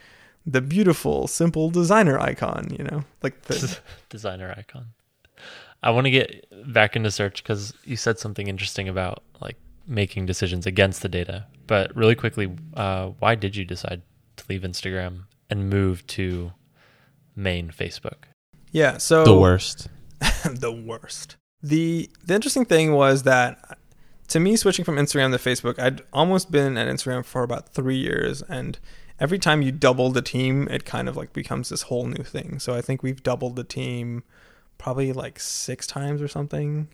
[0.44, 3.78] the beautiful simple designer icon you know like the
[4.12, 4.88] Designer icon.
[5.82, 10.26] I want to get back into search because you said something interesting about like making
[10.26, 11.46] decisions against the data.
[11.66, 14.02] But really quickly, uh, why did you decide
[14.36, 16.52] to leave Instagram and move to
[17.34, 18.24] main Facebook?
[18.70, 19.88] Yeah, so The worst.
[20.44, 21.36] the worst.
[21.62, 23.78] The the interesting thing was that
[24.32, 27.94] to me switching from Instagram to Facebook, I'd almost been at Instagram for about 3
[27.94, 28.78] years and
[29.20, 32.58] every time you double the team, it kind of like becomes this whole new thing.
[32.58, 34.24] So I think we've doubled the team
[34.78, 36.88] probably like 6 times or something.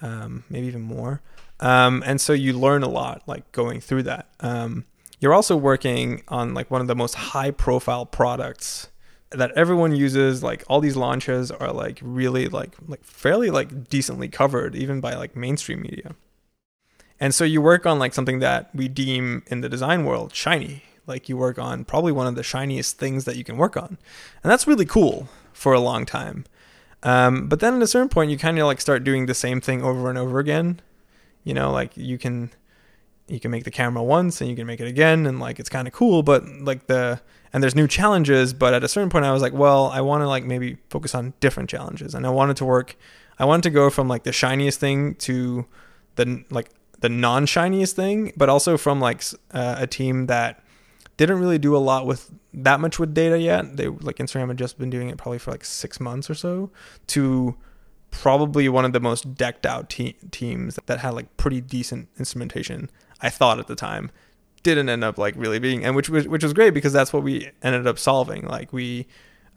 [0.00, 1.22] Um, maybe even more.
[1.58, 4.28] Um, and so you learn a lot like going through that.
[4.38, 4.84] Um,
[5.18, 8.90] you're also working on like one of the most high profile products
[9.30, 14.28] that everyone uses like all these launches are like really like like fairly like decently
[14.28, 16.14] covered even by like mainstream media
[17.20, 20.82] and so you work on like something that we deem in the design world shiny.
[21.06, 23.98] Like you work on probably one of the shiniest things that you can work on.
[24.42, 26.46] And that's really cool for a long time.
[27.02, 29.60] Um, but then at a certain point you kind of like start doing the same
[29.60, 30.80] thing over and over again.
[31.44, 32.50] You know like you can
[33.28, 35.68] you can make the camera once and you can make it again and like it's
[35.68, 37.20] kind of cool but like the
[37.52, 40.20] and there's new challenges but at a certain point i was like well i want
[40.20, 42.14] to like maybe focus on different challenges.
[42.14, 42.96] And i wanted to work
[43.38, 45.64] i wanted to go from like the shiniest thing to
[46.16, 49.22] the like the non-shiniest thing but also from like
[49.52, 50.62] uh, a team that
[51.16, 53.76] didn't really do a lot with that much with data yet.
[53.76, 56.70] They like instagram had just been doing it probably for like six months or so
[57.08, 57.56] to
[58.10, 62.90] probably one of the most decked out te- teams that had like pretty decent instrumentation
[63.20, 64.10] I thought at the time.
[64.62, 67.22] Didn't end up like really being and which was which was great because that's what
[67.22, 68.46] we ended up solving.
[68.46, 69.06] Like we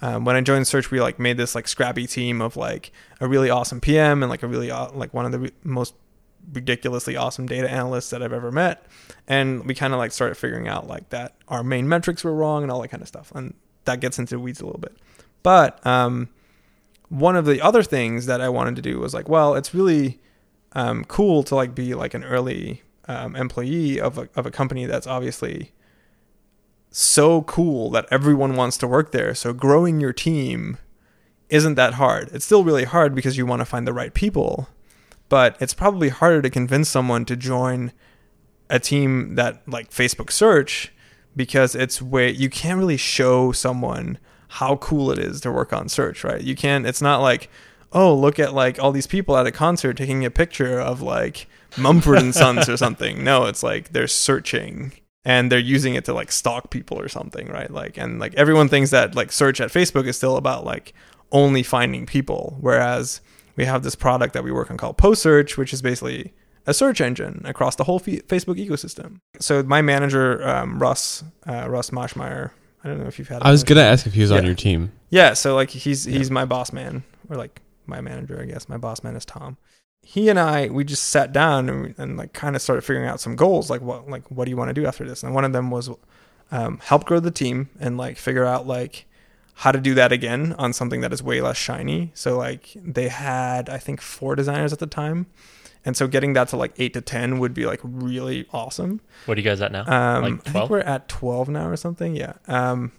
[0.02, 2.92] um, when I joined search we like made this like scrappy team of like
[3.22, 5.96] a really awesome PM and like a really like one of the re- most
[6.52, 8.86] ridiculously awesome data analysts that I've ever met
[9.28, 12.64] and we kind of like started figuring out like that our main metrics were wrong
[12.64, 13.54] and all that kind of stuff and
[13.86, 14.98] that gets into weeds a little bit
[15.42, 16.30] but um
[17.14, 20.20] one of the other things that I wanted to do was like, well, it's really
[20.74, 24.88] um, cool to like be like an early um, employee of a, of a company
[24.88, 25.74] that's obviously
[26.90, 29.36] so cool that everyone wants to work there.
[29.36, 30.80] So growing your team
[31.50, 32.30] isn't that hard.
[32.34, 34.68] It's still really hard because you want to find the right people,
[35.34, 37.92] but it's probably harder to convince someone to join
[38.70, 40.94] a team that like Facebook search
[41.36, 45.90] because it's way you can't really show someone how cool it is to work on
[45.90, 46.42] search, right?
[46.42, 47.50] You can't, it's not like,
[47.94, 51.48] oh, look at like all these people at a concert taking a picture of like
[51.80, 53.24] Mumford and Sons or something.
[53.24, 54.92] No, it's like they're searching
[55.26, 57.72] and they're using it to like stalk people or something, right?
[57.72, 60.94] Like, and like everyone thinks that like search at Facebook is still about like
[61.32, 63.20] only finding people, whereas
[63.56, 66.34] we have this product that we work on called Post Search, which is basically
[66.66, 69.20] a search engine across the whole Facebook ecosystem.
[69.40, 72.52] So my manager, um, Russ, uh, Russ Maschmeyer,
[72.84, 73.42] I don't know if you've had.
[73.42, 74.92] I was gonna ask if he was on your team.
[75.10, 78.68] Yeah, so like he's he's my boss man, or like my manager, I guess.
[78.68, 79.58] My boss man is Tom.
[80.02, 83.22] He and I we just sat down and, and like kind of started figuring out
[83.22, 85.24] some goals, like what like what do you want to do after this?
[85.24, 85.90] And one of them was
[86.52, 89.06] um, help grow the team and like figure out like
[89.56, 92.12] how to do that again on something that is way less shiny.
[92.14, 95.28] So like they had I think four designers at the time
[95.86, 99.02] and so getting that to like eight to ten would be like really awesome.
[99.26, 99.82] What are you guys at now?
[99.82, 102.16] Um, like I think we're at twelve now or something.
[102.16, 102.34] Yeah.
[102.48, 102.94] Um,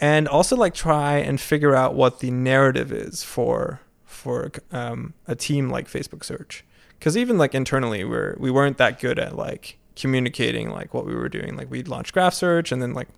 [0.00, 5.34] and also like try and figure out what the narrative is for for um, a
[5.34, 6.64] team like Facebook Search,
[6.98, 11.14] because even like internally we're we weren't that good at like communicating like what we
[11.14, 11.56] were doing.
[11.56, 13.08] Like we'd launch Graph Search and then like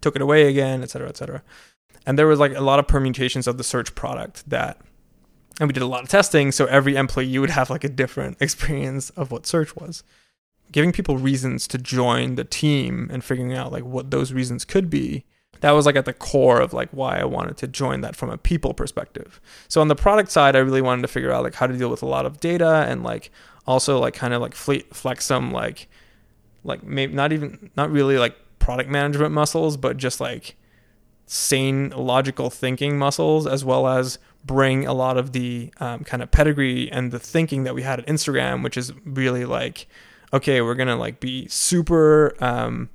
[0.00, 1.42] took it away again, et cetera, et cetera.
[2.08, 4.80] And there was like a lot of permutations of the search product that
[5.60, 8.38] and we did a lot of testing so every employee would have like a different
[8.40, 10.02] experience of what search was.
[10.72, 14.88] Giving people reasons to join the team and figuring out like what those reasons could
[14.88, 15.26] be
[15.60, 18.30] that was like at the core of like why i wanted to join that from
[18.30, 19.38] a people perspective.
[19.68, 21.90] So on the product side i really wanted to figure out like how to deal
[21.90, 23.30] with a lot of data and like
[23.66, 25.88] also like kind of like flex some like
[26.64, 30.56] like maybe not even not really like product management muscles but just like
[31.28, 36.30] sane logical thinking muscles as well as bring a lot of the um, kind of
[36.30, 39.86] pedigree and the thinking that we had at Instagram, which is really like,
[40.32, 42.88] okay, we're gonna like be super, um,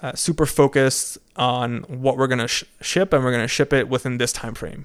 [0.00, 4.18] uh, super focused on what we're gonna sh- ship, and we're gonna ship it within
[4.18, 4.84] this time frame.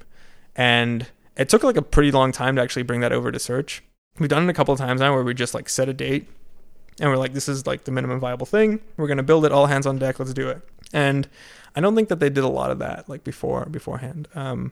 [0.55, 3.83] And it took like a pretty long time to actually bring that over to search.
[4.17, 6.27] We've done it a couple of times now where we just like set a date
[6.99, 8.79] and we're like, this is like the minimum viable thing.
[8.95, 10.19] We're gonna build it all hands on deck.
[10.19, 10.61] Let's do it.
[10.93, 11.27] And
[11.75, 14.27] I don't think that they did a lot of that like before beforehand.
[14.35, 14.71] Um,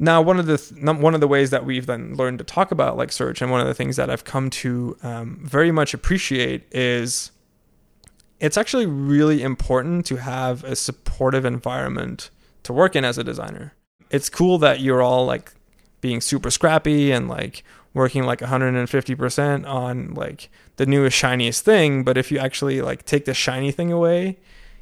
[0.00, 2.70] now, one of the th- one of the ways that we've then learned to talk
[2.70, 5.92] about like search, and one of the things that I've come to um, very much
[5.92, 7.32] appreciate is
[8.38, 12.30] it's actually really important to have a supportive environment
[12.62, 13.74] to work in as a designer.
[14.10, 15.52] It's cool that you're all like
[16.00, 17.64] being super scrappy and like
[17.94, 23.24] working like 150% on like the newest shiniest thing but if you actually like take
[23.24, 24.38] the shiny thing away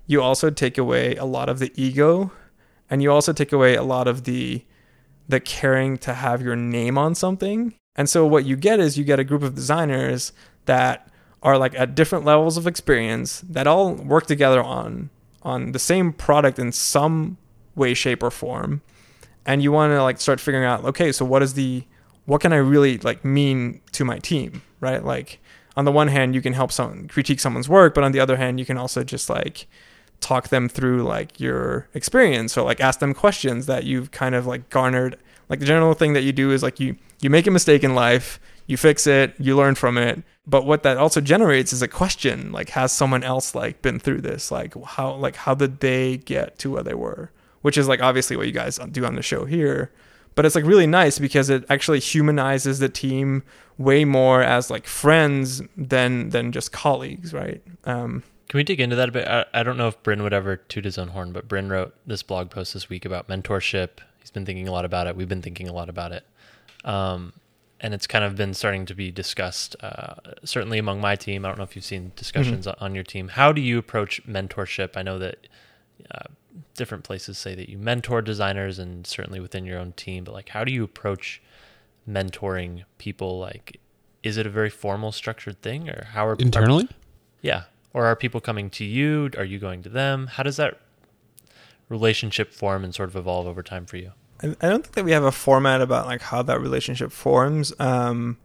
[0.06, 2.30] you also take away a lot of the ego
[2.88, 4.64] and you also take away a lot of the
[5.28, 7.74] the caring to have your name on something.
[7.96, 10.32] And so what you get is you get a group of designers
[10.66, 11.10] that
[11.42, 15.10] are like at different levels of experience that all work together on
[15.42, 17.38] on the same product in some
[17.74, 18.82] way shape or form.
[19.44, 21.84] And you want to like start figuring out okay so what is the
[22.24, 25.04] what can i really like mean to my team right?
[25.04, 25.40] Like
[25.76, 28.36] on the one hand you can help someone critique someone's work but on the other
[28.36, 29.66] hand you can also just like
[30.20, 34.46] talk them through like your experience or like ask them questions that you've kind of
[34.46, 35.18] like garnered.
[35.48, 37.94] Like the general thing that you do is like you you make a mistake in
[37.94, 40.22] life you fix it you learn from it.
[40.46, 44.20] But what that also generates is a question like has someone else like been through
[44.20, 44.50] this?
[44.50, 47.30] Like how like how did they get to where they were?
[47.62, 49.92] Which is like obviously what you guys do on the show here.
[50.34, 53.42] But it's like really nice because it actually humanizes the team
[53.78, 57.62] way more as like friends than than just colleagues right?
[57.84, 59.26] Um Can we dig into that a bit?
[59.26, 61.94] I, I don't know if Bryn would ever toot his own horn, but Bryn wrote
[62.06, 63.98] this blog post this week about mentorship.
[64.20, 65.16] He's been thinking a lot about it.
[65.16, 66.24] We've been thinking a lot about it.
[66.84, 67.32] Um,
[67.80, 71.44] and it's kind of been starting to be discussed, uh, certainly among my team.
[71.44, 73.28] I don't know if you've seen discussions on your team.
[73.28, 74.96] How do you approach mentorship?
[74.96, 75.46] I know that
[76.10, 76.24] uh,
[76.74, 80.48] different places say that you mentor designers and certainly within your own team, but like,
[80.50, 81.42] how do you approach
[82.08, 83.38] mentoring people?
[83.38, 83.78] Like,
[84.22, 86.88] is it a very formal, structured thing, or how are are- Internally?
[87.42, 87.64] yeah.
[87.96, 89.30] Or are people coming to you?
[89.38, 90.26] Are you going to them?
[90.26, 90.78] How does that
[91.88, 94.12] relationship form and sort of evolve over time for you?
[94.42, 97.72] I don't think that we have a format about like how that relationship forms.
[97.78, 98.36] Um,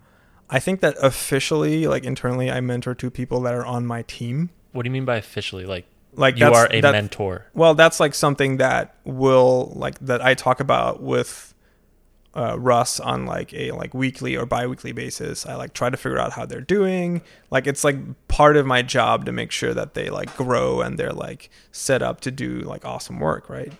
[0.49, 4.51] I think that officially, like internally, I mentor two people that are on my team.
[4.71, 5.65] What do you mean by officially?
[5.65, 7.47] Like, Like you are a that- mentor.
[7.53, 11.53] Well, that's like something that will like that I talk about with
[12.33, 15.45] uh, Russ on like a like weekly or biweekly basis.
[15.45, 17.21] I like try to figure out how they're doing.
[17.49, 20.97] Like it's like part of my job to make sure that they like grow and
[20.97, 23.73] they're like set up to do like awesome work, right?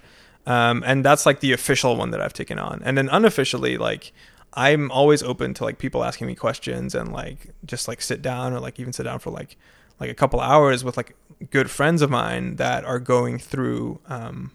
[0.45, 2.82] Um, and that's like the official one that I've taken on.
[2.84, 4.12] And then unofficially, like
[4.54, 8.54] I'm always open to like people asking me questions and like just like sit down
[8.54, 9.58] or like even sit down for like
[9.99, 11.16] like a couple hours with like
[11.52, 14.52] good friends of mine that are going through um,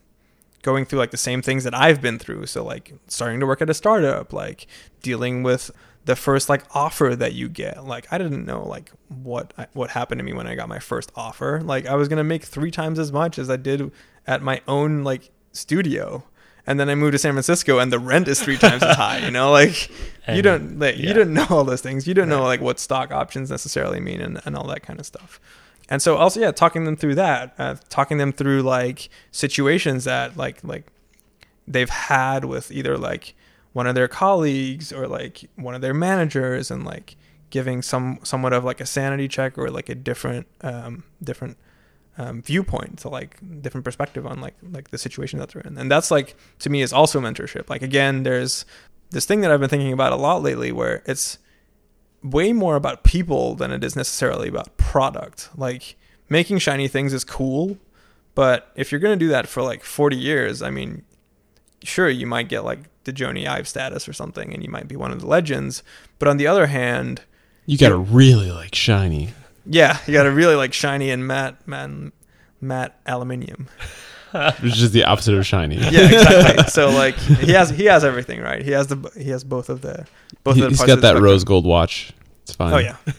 [0.67, 2.47] going through like the same things that I've been through.
[2.47, 4.67] So like starting to work at a startup, like
[5.01, 5.71] dealing with
[6.07, 7.87] the first like offer that you get.
[7.87, 10.81] Like I didn't know like what I, what happened to me when I got my
[10.81, 11.63] first offer.
[11.63, 13.93] Like I was gonna make three times as much as I did
[14.27, 16.25] at my own like studio.
[16.69, 19.19] And then I moved to San Francisco, and the rent is three times as high.
[19.19, 19.89] You know, like
[20.27, 21.13] you don't like you yeah.
[21.13, 22.09] don't know all those things.
[22.09, 25.07] You don't know like what stock options necessarily mean, and, and all that kind of
[25.07, 25.39] stuff.
[25.89, 30.37] And so also yeah, talking them through that, uh, talking them through like situations that
[30.37, 30.87] like like
[31.69, 33.35] they've had with either like
[33.73, 37.17] one of their colleagues or like one of their managers, and like
[37.51, 41.57] giving some somewhat of like a sanity check or like a different um, different
[42.19, 45.91] um, viewpoint to like different perspective on like like the situation that they're in, and
[45.91, 47.71] that's like to me is also mentorship.
[47.71, 48.65] Like again, there's
[49.11, 51.39] this thing that I've been thinking about a lot lately, where it's
[52.31, 55.49] way more about people than it is necessarily about product.
[55.57, 55.97] Like
[56.29, 57.79] making shiny things is cool,
[58.35, 61.03] but if you're gonna do that for like 40 years, I mean,
[61.83, 64.97] sure you might get like the Jony Ive status or something, and you might be
[64.97, 65.83] one of the legends.
[66.19, 67.23] But on the other hand,
[67.67, 69.31] You got to really like shiny.
[69.65, 72.13] yeah, you got to really like shiny and matte, matte,
[72.61, 73.69] matte aluminium.
[74.61, 75.77] Which is the opposite of shiny.
[75.77, 76.65] Yeah, exactly.
[76.65, 78.61] so like he has he has everything right.
[78.63, 80.07] He has the he has both of the
[80.45, 81.25] both He, of the parts got that spectrum.
[81.25, 82.13] rose gold watch.
[82.47, 82.73] It's fine.
[82.73, 82.97] Oh yeah.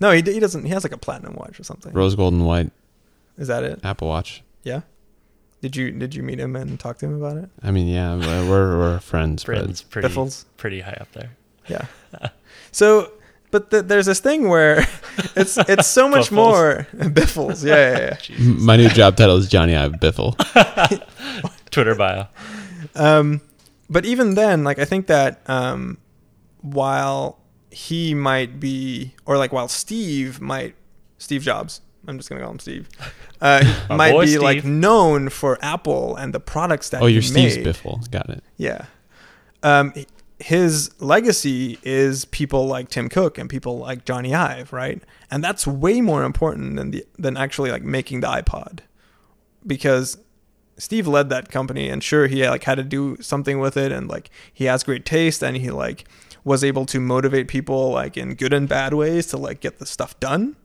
[0.00, 0.62] No, he, he doesn't.
[0.64, 1.92] He has like a platinum watch or something.
[1.92, 2.70] Rose gold and white
[3.36, 3.80] Is that it?
[3.82, 4.44] Apple Watch.
[4.62, 4.82] Yeah.
[5.60, 7.50] Did you did you meet him and talk to him about it?
[7.64, 9.42] I mean, yeah, we're, we're friends.
[9.42, 10.44] but pretty, Biffles.
[10.56, 11.30] pretty high up there.
[11.66, 11.86] Yeah.
[12.70, 13.10] so,
[13.50, 14.86] but th there's this thing where
[15.34, 16.30] it's it's so much Biffles.
[16.30, 17.64] more biffles.
[17.64, 18.36] Yeah, yeah, yeah.
[18.38, 20.36] My new job title is Jony Ive Biffle.
[21.72, 22.28] Twitter bio.
[22.94, 23.40] Um,
[23.90, 25.98] but even then, like I think that um,
[26.62, 27.40] while
[27.78, 30.74] he might be, or like while Steve might,
[31.18, 32.88] Steve Jobs, I'm just gonna call him Steve,
[33.40, 37.22] uh, might boy be like known for Apple and the products that Oh, he you're
[37.22, 37.66] Steve's made.
[37.66, 38.10] Biffle.
[38.10, 38.42] Got it.
[38.56, 38.86] Yeah.
[39.62, 39.92] Um,
[40.40, 45.00] his legacy is people like Tim Cook and people like Jony Ive, right?
[45.30, 48.80] And that's way more important than the than actually like making the iPod,
[49.64, 50.18] because
[50.78, 54.08] Steve led that company, and sure he like had to do something with it, and
[54.08, 56.04] like he has great taste, and he like
[56.48, 59.86] was able to motivate people like in good and bad ways to like get the
[59.86, 60.56] stuff done,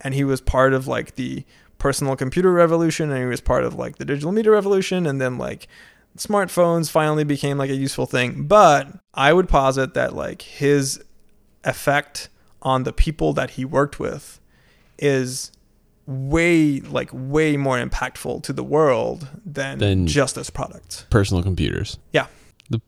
[0.00, 1.44] and he was part of like the
[1.78, 5.38] personal computer revolution, and he was part of like the digital media revolution, and then
[5.38, 5.66] like
[6.16, 8.44] smartphones finally became like a useful thing.
[8.46, 11.02] But I would posit that like his
[11.64, 12.28] effect
[12.62, 14.40] on the people that he worked with
[14.98, 15.50] is
[16.06, 21.98] way like way more impactful to the world than, Than- just this products Personal computers.
[22.12, 22.26] Yeah.
[22.70, 22.80] The,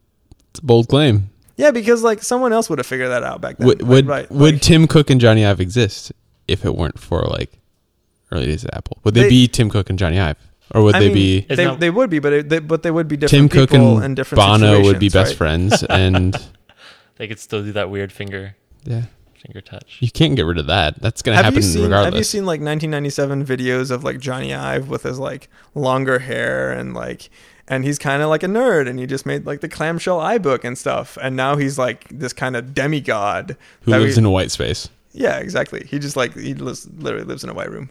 [0.51, 1.31] it's a bold claim.
[1.57, 3.67] Yeah, because like someone else would have figured that out back then.
[3.69, 6.13] Would Like, would, right, would Tim Cook and Jony Ive exist
[6.49, 7.61] if it weren't for like
[8.33, 8.99] early days of Apple?
[9.05, 10.37] Would they, They- be Tim Cook and Jony Ive,
[10.75, 12.83] or would I they mean, be they, that- they would be, but it, they, but
[12.83, 15.37] they would be Tim different Cook people and different Bono would be situations, best right?
[15.39, 15.83] friends?
[15.91, 16.37] And
[17.17, 19.03] They could still do that weird finger yeah,
[19.41, 19.99] finger touch.
[20.01, 21.01] you can't get rid of that.
[21.01, 22.13] That's gonna Have happen you seen regardless.
[22.15, 26.73] Have you seen like 1997 videos of like Jony Ive with his like longer hair
[26.73, 27.31] and like
[27.69, 30.65] and he's kind of like a nerd and he just made like the clamshell iBook
[30.65, 31.17] and stuff.
[31.23, 34.89] And now he's like this kind of demigod Who lives we- in a white space?
[35.13, 35.87] yeah exactly.
[35.89, 37.91] He just like he lives, literally lives in a white room.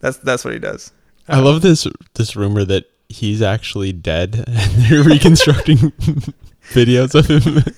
[0.00, 0.92] That's that's what he does.
[1.28, 5.76] I love this this rumor that he's actually dead and they're reconstructing
[6.72, 7.62] videos of him.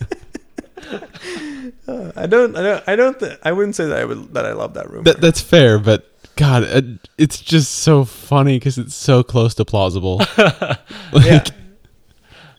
[1.88, 4.44] Uh, I don't I don't I don't th- I wouldn't say that I would that
[4.44, 5.04] I love that rumor.
[5.04, 9.64] That, that's fair, but God, it, it's just so funny because it's so close to
[9.64, 10.18] plausible.
[10.38, 11.44] like yeah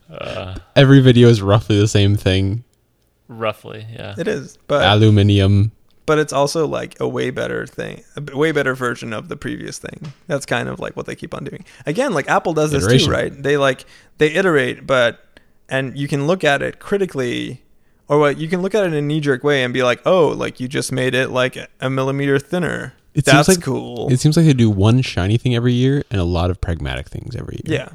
[0.09, 2.63] Uh, every video is roughly the same thing.
[3.27, 4.15] roughly, yeah.
[4.17, 5.73] it is but Aluminium.
[6.05, 9.77] but it's also like a way better thing, a way better version of the previous
[9.79, 10.13] thing.
[10.27, 11.65] That's kind of like what they keep on doing.
[11.85, 13.07] Again, like Apple does this Iteration.
[13.07, 13.43] too, right?
[13.43, 13.85] They like
[14.17, 15.19] they iterate, but
[15.67, 17.63] and you can look at it critically,
[18.07, 20.01] or what you can look at it in a knee jerk way and be like,
[20.05, 22.93] oh, like you just made it like a millimeter thinner.
[23.17, 24.07] It seems like- cool.
[24.11, 27.09] It seems like they do one shiny thing every year and a lot of pragmatic
[27.09, 27.79] things every year.
[27.79, 27.89] yeah,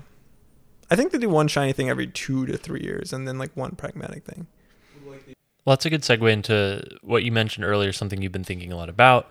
[0.91, 3.57] I think they do one shiny thing every two to three years, and then like
[3.57, 4.47] one pragmatic thing.
[5.65, 8.77] Well, that's a good segue into what you mentioned earlier, something you've been thinking a
[8.77, 9.31] lot about,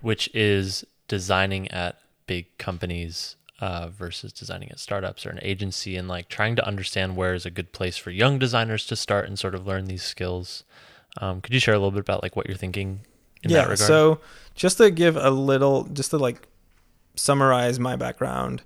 [0.00, 6.08] which is designing at big companies uh, versus designing at startups or an agency, and
[6.08, 9.38] like trying to understand where is a good place for young designers to start and
[9.38, 10.64] sort of learn these skills.
[11.18, 13.11] Um, could you share a little bit about like what you're thinking in
[13.44, 14.20] yeah so
[14.54, 16.48] just to give a little just to like
[17.16, 18.62] summarize my background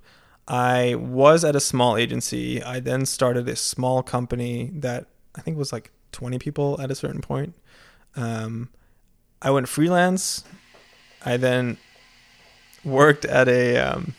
[0.48, 2.62] i was at a small agency.
[2.62, 6.94] I then started a small company that i think was like 20 people at a
[6.94, 7.54] certain point.
[8.14, 8.70] Um,
[9.42, 10.44] i went freelance.
[11.24, 11.78] I then
[12.84, 14.14] worked at a um,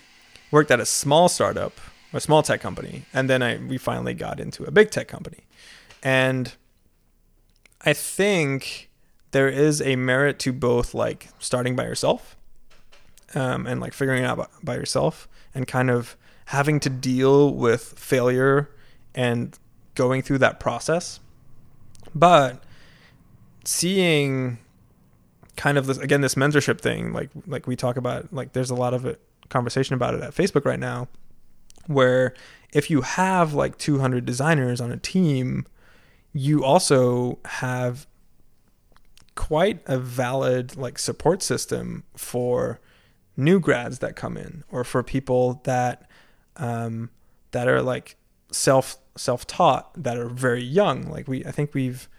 [0.52, 1.80] worked at a small startup
[2.14, 5.46] a small tech company and then i we finally got into a big tech company.
[6.04, 6.54] And
[7.82, 8.87] i think
[9.32, 12.38] there is a merit to both like starting by yourself
[13.36, 16.16] um, and like figuring it out by- yourself and kind of
[16.46, 18.70] having to deal with failure
[19.14, 19.58] and
[19.96, 21.20] going through that process.
[22.16, 22.64] But
[23.66, 24.60] seeing
[25.58, 28.76] kind of this again this mentorship thing like like we talk about like there's a
[28.76, 29.20] lot of it,
[29.50, 31.08] conversation about it at facebook right now
[31.88, 32.34] where
[32.72, 35.66] if you have like 200 designers on a team
[36.32, 38.08] you also have
[39.38, 42.82] quite a valid like support system for
[43.38, 46.10] new grads that come in or for people that
[46.58, 47.12] um,
[47.52, 48.18] that are like
[48.52, 51.04] self self taught that are very young.
[51.04, 52.10] Like we I think we've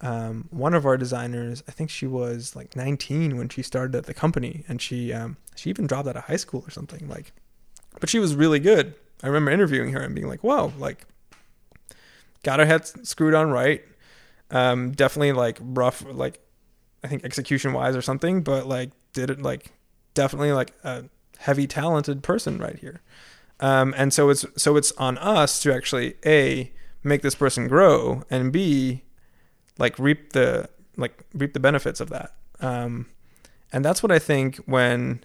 [0.00, 4.06] um, one of our designers I think she was like 19 when she started at
[4.06, 7.32] the company and she um, she even dropped out of high school or something like
[7.98, 8.94] but she was really good.
[9.22, 11.06] I remember interviewing her and being like whoa like
[12.42, 13.82] got her head screwed on right.
[14.50, 16.40] Um, definitely like rough like
[17.02, 19.72] I think execution wise or something, but like did it like
[20.14, 21.04] definitely like a
[21.38, 23.00] heavy talented person right here.
[23.60, 26.72] Um, and so it's so it's on us to actually a
[27.02, 29.02] make this person grow and b
[29.78, 32.34] like reap the like reap the benefits of that.
[32.60, 33.06] Um,
[33.72, 35.24] and that's what I think when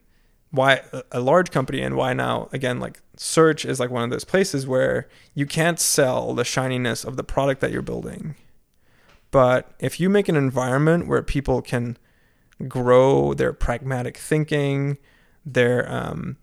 [0.51, 4.23] why a- large company and why now again like search is like one of those
[4.23, 8.35] places where you can't sell the shininess of the product that you're building
[9.33, 11.97] but if you make an environment where people can
[12.67, 14.99] grow their pragmatic thinking,
[15.43, 16.37] their um,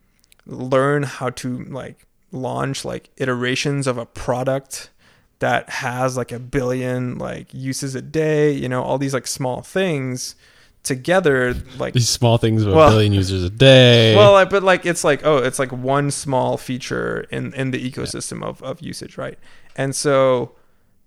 [0.44, 4.90] learn how to like launch like iterations of a product
[5.38, 9.62] that has like a billion like uses a day, you know, all these like small
[9.62, 10.34] things
[10.82, 14.16] together like These small things of a billion users a day.
[14.16, 18.42] well, but like it's like oh, it's like one small feature in in the ecosystem
[18.42, 19.38] of of usage, right?
[19.76, 20.56] And so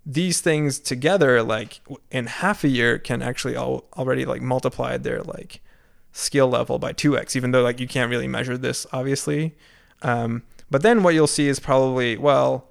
[0.05, 1.81] these things together, like
[2.11, 5.61] in half a year, can actually al- already like multiply their like
[6.11, 7.35] skill level by two x.
[7.35, 9.55] Even though like you can't really measure this, obviously.
[10.01, 12.67] Um, but then what you'll see is probably well,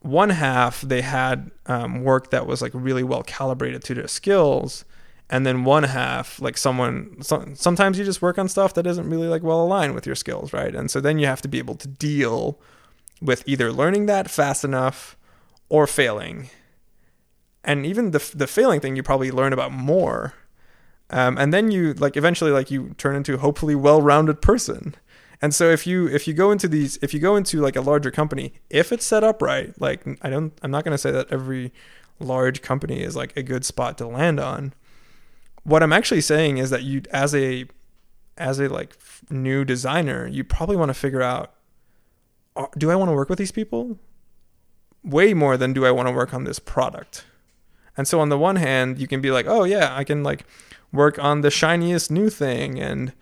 [0.00, 4.84] one half they had um, work that was like really well calibrated to their skills
[5.30, 9.08] and then one half like someone so, sometimes you just work on stuff that isn't
[9.08, 11.56] really like well aligned with your skills right and so then you have to be
[11.56, 12.60] able to deal
[13.22, 15.16] with either learning that fast enough
[15.68, 16.50] or failing.
[17.64, 20.34] And even the the failing thing, you probably learn about more.
[21.10, 24.94] Um, and then you like eventually like you turn into a hopefully well-rounded person.
[25.42, 27.80] And so if you if you go into these if you go into like a
[27.80, 31.10] larger company, if it's set up right, like I don't I'm not going to say
[31.10, 31.72] that every
[32.18, 34.72] large company is like a good spot to land on.
[35.62, 37.66] What I'm actually saying is that you as a
[38.38, 38.96] as a like
[39.30, 41.54] new designer, you probably want to figure out
[42.78, 43.98] do I want to work with these people?
[45.02, 47.26] Way more than do I want to work on this product.
[47.96, 50.44] And so on the one hand, you can be like, "Oh yeah, I can like
[50.92, 53.12] work on the shiniest new thing and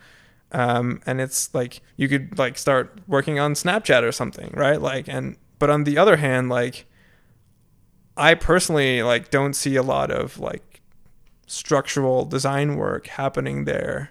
[0.52, 4.80] um, and it's like you could like start working on Snapchat or something, right?
[4.80, 6.84] Like and but on the other hand, like
[8.16, 10.82] I personally like don't see a lot of like
[11.46, 14.10] structural design work happening there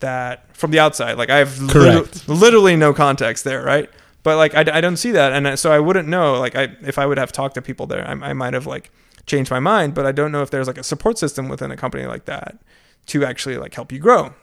[0.00, 2.28] that from the outside like I have Correct.
[2.28, 3.90] literally, literally no context there, right?
[4.22, 6.38] But like I, I don't see that, and so I wouldn't know.
[6.38, 8.92] Like I if I would have talked to people there, I, I might have like
[9.26, 9.94] changed my mind.
[9.94, 12.58] But I don't know if there's like a support system within a company like that
[13.06, 14.34] to actually like help you grow.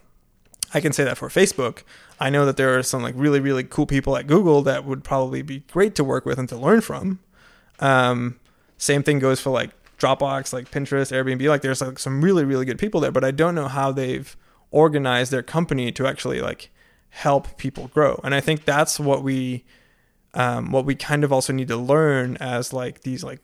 [0.74, 1.84] I can say that for Facebook.
[2.20, 5.04] I know that there are some like really really cool people at Google that would
[5.04, 7.20] probably be great to work with and to learn from.
[7.80, 8.40] Um,
[8.78, 11.48] same thing goes for like Dropbox, like Pinterest, Airbnb.
[11.48, 14.36] Like there's like some really really good people there, but I don't know how they've
[14.72, 16.70] organized their company to actually like
[17.10, 18.20] help people grow.
[18.24, 19.66] And I think that's what we
[20.34, 23.42] um, what we kind of also need to learn as like these like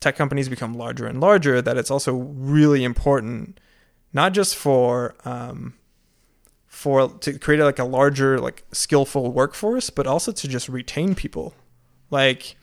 [0.00, 3.58] tech companies become larger and larger that it's also really important
[4.12, 5.74] not just for um,
[6.66, 11.54] for to create like a larger like skillful workforce but also to just retain people
[12.10, 12.56] like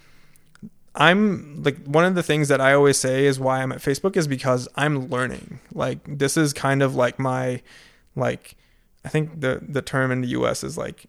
[0.95, 4.15] i'm like one of the things that i always say is why i'm at facebook
[4.15, 7.61] is because i'm learning like this is kind of like my
[8.15, 8.55] like
[9.05, 10.63] I think the the term in the U.S.
[10.63, 11.05] is like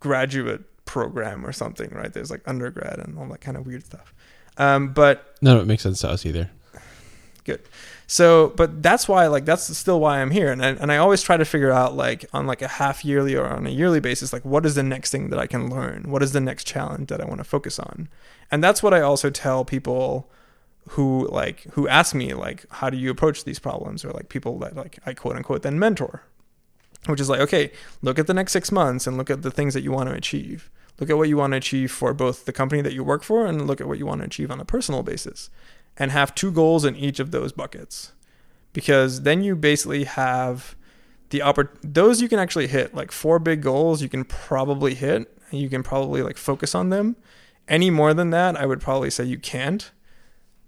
[0.00, 2.12] graduate program or something, right?
[2.12, 4.14] There's like undergrad and all that kind of weird stuff.
[4.58, 6.50] Um, but no, it makes sense to us either.
[7.44, 7.62] Good.
[8.08, 11.22] So, but that's why, like, that's still why I'm here, and I, and I always
[11.22, 14.32] try to figure out, like, on like a half yearly or on a yearly basis,
[14.32, 16.04] like, what is the next thing that I can learn?
[16.08, 18.08] What is the next challenge that I want to focus on?
[18.50, 20.30] And that's what I also tell people
[20.90, 24.56] who like who ask me like how do you approach these problems or like people
[24.60, 26.22] that like I quote unquote then mentor
[27.06, 29.74] which is like, okay, look at the next six months and look at the things
[29.74, 30.70] that you want to achieve.
[30.98, 33.46] Look at what you want to achieve for both the company that you work for
[33.46, 35.50] and look at what you want to achieve on a personal basis.
[35.96, 38.12] And have two goals in each of those buckets.
[38.72, 40.76] Because then you basically have
[41.30, 42.94] the oppor- those you can actually hit.
[42.94, 46.90] Like four big goals you can probably hit and you can probably like focus on
[46.90, 47.16] them.
[47.68, 49.90] Any more than that, I would probably say you can't.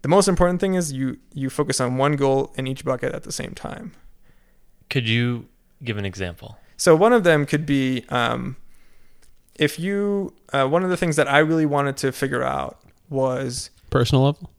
[0.03, 3.25] The most important thing is you you focus on one goal in each bucket at
[3.25, 3.93] the same time.
[4.89, 5.49] Could you
[5.83, 6.59] give an example.
[6.77, 8.57] So one of them could be um,
[9.59, 10.35] if you.
[10.53, 12.81] Uh, one of the things that I really wanted to figure out
[13.11, 14.51] was personal level.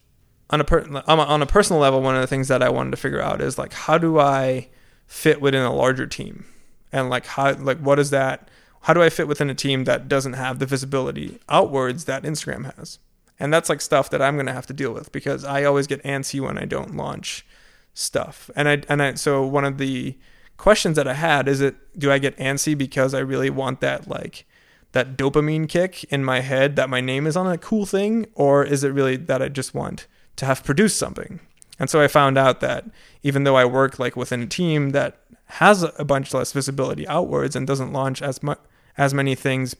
[0.52, 2.98] On a per, on a personal level, one of the things that I wanted to
[2.98, 4.70] figure out is like how do I
[5.08, 6.46] fit within a larger team,
[6.92, 8.50] and like how like what is that?
[8.82, 12.74] How do I fit within a team that doesn't have the visibility outwards that Instagram
[12.76, 13.00] has?
[13.40, 16.04] And that's like stuff that I'm gonna have to deal with because I always get
[16.04, 17.46] antsy when I don't launch
[17.94, 18.50] stuff.
[18.56, 20.18] And I and I so one of the
[20.58, 24.08] questions that I had is it do I get antsy because I really want that
[24.08, 24.46] like
[24.92, 28.64] that dopamine kick in my head that my name is on a cool thing or
[28.64, 31.40] is it really that I just want to have produced something?
[31.78, 32.86] And so I found out that
[33.24, 37.56] even though I work like within a team that has a bunch less visibility outwards
[37.56, 38.60] and doesn't launch as much
[38.98, 39.76] as many things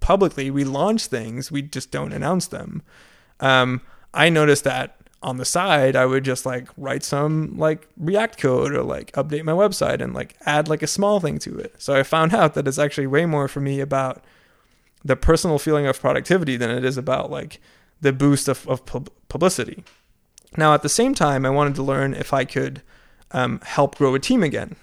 [0.00, 2.82] publicly, we launch things, we just don't announce them.
[3.40, 3.82] Um,
[4.12, 8.72] I noticed that on the side, I would just like write some like React code
[8.72, 11.74] or like update my website and like add like a small thing to it.
[11.78, 14.22] So I found out that it's actually way more for me about
[15.04, 17.60] the personal feeling of productivity than it is about like
[18.00, 18.84] the boost of, of
[19.28, 19.84] publicity.
[20.56, 22.82] Now, at the same time, I wanted to learn if I could
[23.32, 24.76] um, help grow a team again,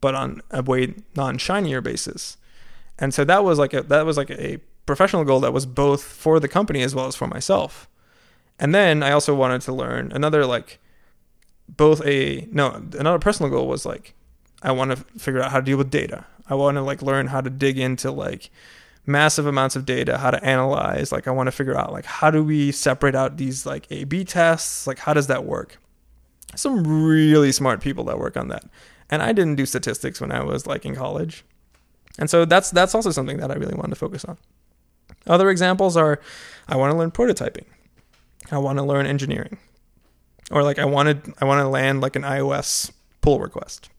[0.00, 2.36] but on a way non-shinier basis.
[2.98, 6.02] And so that was like a that was like a professional goal that was both
[6.02, 7.88] for the company as well as for myself.
[8.58, 10.78] And then I also wanted to learn another like
[11.68, 14.14] both a no another personal goal was like
[14.62, 16.26] I want to figure out how to deal with data.
[16.48, 18.50] I want to like learn how to dig into like
[19.06, 21.12] massive amounts of data, how to analyze.
[21.12, 24.24] Like I want to figure out like how do we separate out these like A/B
[24.24, 24.86] tests?
[24.86, 25.78] Like how does that work?
[26.54, 28.64] Some really smart people that work on that.
[29.08, 31.44] And I didn't do statistics when I was like in college.
[32.18, 34.36] And so that's that's also something that I really wanted to focus on.
[35.26, 36.20] Other examples are
[36.68, 37.64] I want to learn prototyping.
[38.50, 39.58] I want to learn engineering.
[40.50, 42.90] Or like I wanted I want to land like an iOS
[43.20, 43.90] pull request.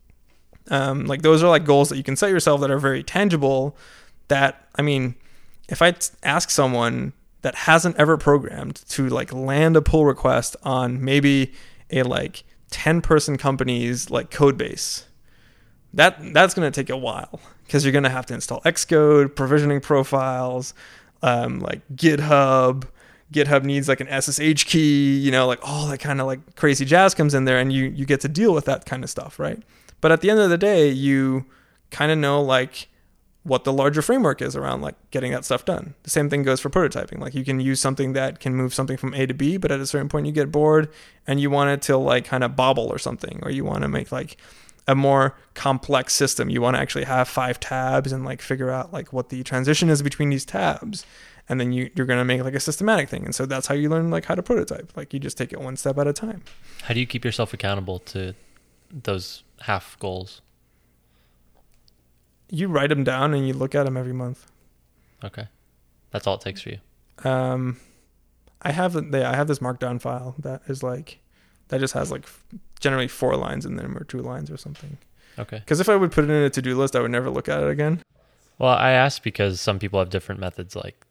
[0.70, 3.76] Um, like those are like goals that you can set yourself that are very tangible.
[4.32, 5.16] That I mean,
[5.68, 5.94] if I
[6.24, 11.52] ask someone that hasn't ever programmed to like land a pull request on maybe
[11.90, 15.06] a like 10 person company's like code base,
[15.94, 19.36] that that's going to take a while because you're going to have to install Xcode,
[19.36, 20.74] provisioning profiles,
[21.22, 22.86] um, like GitHub.
[23.34, 26.86] GitHub needs like an SSH key, you know, like all that kind of like crazy
[26.86, 29.40] jazz comes in there, and you you get to deal with that kind of stuff,
[29.40, 29.62] right?
[30.00, 31.46] But at the end of the day, you
[31.92, 32.88] kind of know like
[33.44, 35.96] what the larger framework is around like getting that stuff done.
[36.04, 37.20] The same thing goes for prototyping.
[37.20, 39.80] Like you can use something that can move something from A to B, but at
[39.80, 40.90] a certain point you get bored
[41.26, 43.88] and you want it to like kind of bobble or something, or you want to
[43.88, 44.38] make like
[44.88, 46.50] a more complex system.
[46.50, 49.90] You want to actually have five tabs and like figure out like what the transition
[49.90, 51.06] is between these tabs.
[51.50, 53.26] And then you, you're going to make like a systematic thing.
[53.26, 54.96] And so that's how you learn like how to prototype.
[54.96, 56.44] Like you just take it one step at a time.
[56.84, 58.36] How do you keep yourself accountable to
[58.92, 60.42] those half goals?
[62.52, 64.46] You write them down and you look at them every month.
[65.24, 65.48] Okay.
[66.12, 66.80] That's all it takes for you.
[67.24, 67.78] Um,
[68.62, 71.20] I have the I have this markdown file that is like
[71.70, 72.28] that just has like
[72.80, 74.98] generally four lines in them or two lines or something.
[75.40, 75.60] Okay.
[75.60, 77.50] Because if I would put it in a to do list, I would never look
[77.50, 78.02] at it again.
[78.60, 80.76] Well, I asked because some people have different methods.
[80.76, 81.06] Like,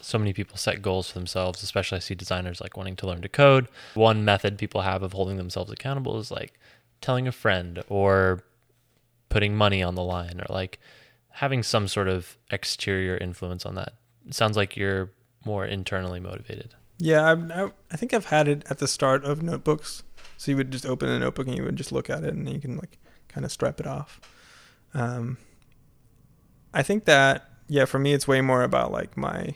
[0.00, 3.20] so many people set goals for themselves, especially I see designers like wanting to learn
[3.22, 3.68] to code.
[3.94, 6.58] One method people have of holding themselves accountable is like
[7.00, 8.44] telling a friend or
[9.30, 10.78] putting money on the line or like
[11.30, 13.94] having some sort of exterior influence on that.
[14.26, 15.10] It sounds like you're
[15.46, 16.74] more internally motivated.
[16.98, 20.02] Yeah, I, I, think I've had it at the start of notebooks.
[20.36, 22.46] So you would just open a notebook and you would just look at it and
[22.46, 22.98] you can like
[23.28, 24.20] kind of strap it off.
[24.92, 25.38] Um,
[26.74, 29.54] I think that yeah, for me it's way more about like my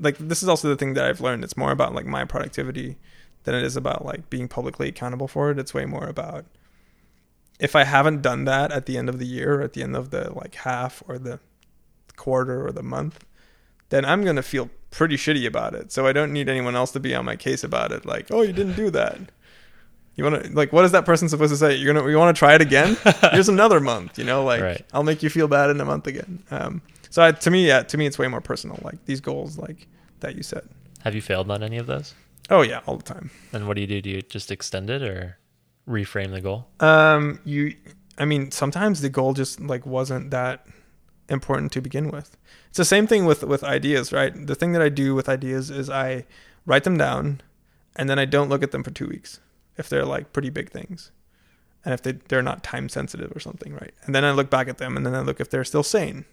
[0.00, 1.44] like this is also the thing that I've learned.
[1.44, 2.96] It's more about like my productivity
[3.44, 5.58] than it is about like being publicly accountable for it.
[5.58, 6.46] It's way more about
[7.58, 9.96] if I haven't done that at the end of the year, or at the end
[9.96, 11.40] of the like half or the
[12.16, 13.24] quarter or the month,
[13.88, 15.92] then I'm gonna feel pretty shitty about it.
[15.92, 18.06] So I don't need anyone else to be on my case about it.
[18.06, 19.18] Like, oh, you didn't do that.
[20.14, 21.74] You want to like, what is that person supposed to say?
[21.74, 22.96] You're gonna, you want to try it again?
[23.32, 24.18] Here's another month.
[24.18, 24.84] You know, like Right.
[24.94, 26.42] I'll make you feel bad in a month again.
[26.50, 26.80] Um,
[27.10, 28.78] so I, to me, yeah, to me, it's way more personal.
[28.82, 29.86] Like these goals, like
[30.20, 30.64] that you set.
[31.02, 32.14] Have you failed on any of those?
[32.48, 33.30] Oh yeah, all the time.
[33.52, 34.00] And what do you do?
[34.00, 35.36] Do you just extend it or
[35.88, 36.66] reframe the goal?
[36.80, 37.74] Um, you,
[38.18, 40.66] I mean, sometimes the goal just like wasn't that
[41.28, 42.36] important to begin with.
[42.68, 44.32] It's the same thing with with ideas, right?
[44.46, 46.24] The thing that I do with ideas is I
[46.66, 47.40] write them down,
[47.96, 49.40] and then I don't look at them for two weeks
[49.76, 51.10] if they're like pretty big things,
[51.84, 53.92] and if they they're not time sensitive or something, right?
[54.04, 56.24] And then I look back at them, and then I look if they're still sane.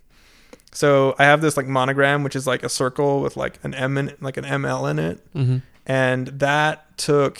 [0.71, 3.97] So I have this like monogram, which is like a circle with like an M
[3.97, 5.57] in like an ML in it, Mm-hmm.
[5.85, 7.39] and that took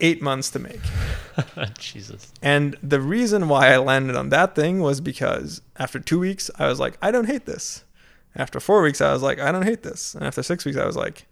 [0.00, 0.80] eight months to make.
[1.78, 2.32] Jesus.
[2.42, 6.66] And the reason why I landed on that thing was because after two weeks, I
[6.68, 7.84] was like, I don't hate this.
[8.36, 10.14] After four weeks, I was like, I don't hate this.
[10.14, 11.26] And after six weeks, I was like,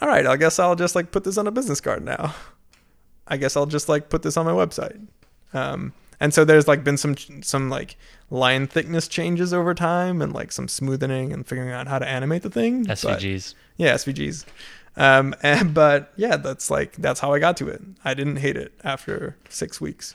[0.00, 2.34] all right, I guess I'll just like put this on a business card now.
[3.26, 5.06] I guess I'll just like put this on my website.
[5.52, 7.96] Um, and so there's like been some some like
[8.30, 12.42] line thickness changes over time and like some smoothing and figuring out how to animate
[12.42, 12.84] the thing.
[12.84, 13.54] but- SVGs.
[13.76, 14.44] yeah, SVGs.
[14.96, 17.82] Um, and, but yeah, that's like that's how I got to it.
[18.04, 20.14] I didn't hate it after six weeks.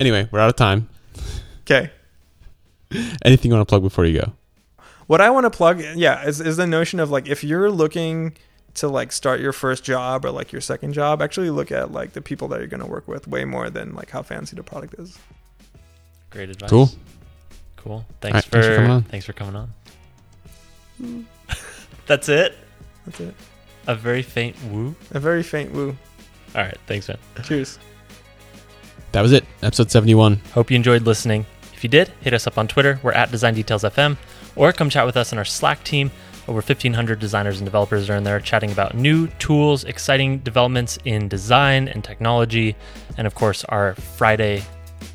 [0.00, 0.88] Anyway, we're out of time.
[1.62, 1.90] Okay.
[3.24, 4.32] Anything you want to plug before you go?
[5.06, 8.36] What I want to plug, yeah, is, is the notion of like if you're looking
[8.74, 12.12] to like start your first job or like your second job, actually look at like
[12.12, 14.62] the people that you're going to work with way more than like how fancy the
[14.62, 15.18] product is.
[16.30, 16.70] Great advice.
[16.70, 16.90] Cool.
[17.76, 18.06] Cool.
[18.20, 19.02] Thanks, right, for, thanks for coming on.
[19.02, 21.26] Thanks for coming on.
[22.06, 22.56] That's it.
[23.06, 23.34] That's it.
[23.86, 24.94] A very faint woo.
[25.10, 25.96] A very faint woo.
[26.54, 26.78] All right.
[26.86, 27.18] Thanks, man.
[27.42, 27.78] Cheers.
[29.12, 29.44] That was it.
[29.62, 30.40] Episode 71.
[30.54, 31.46] Hope you enjoyed listening.
[31.74, 33.00] If you did, hit us up on Twitter.
[33.02, 34.16] We're at Design Details FM,
[34.54, 36.10] or come chat with us in our Slack team.
[36.48, 41.28] Over 1,500 designers and developers are in there chatting about new tools, exciting developments in
[41.28, 42.74] design and technology,
[43.16, 44.62] and of course, our Friday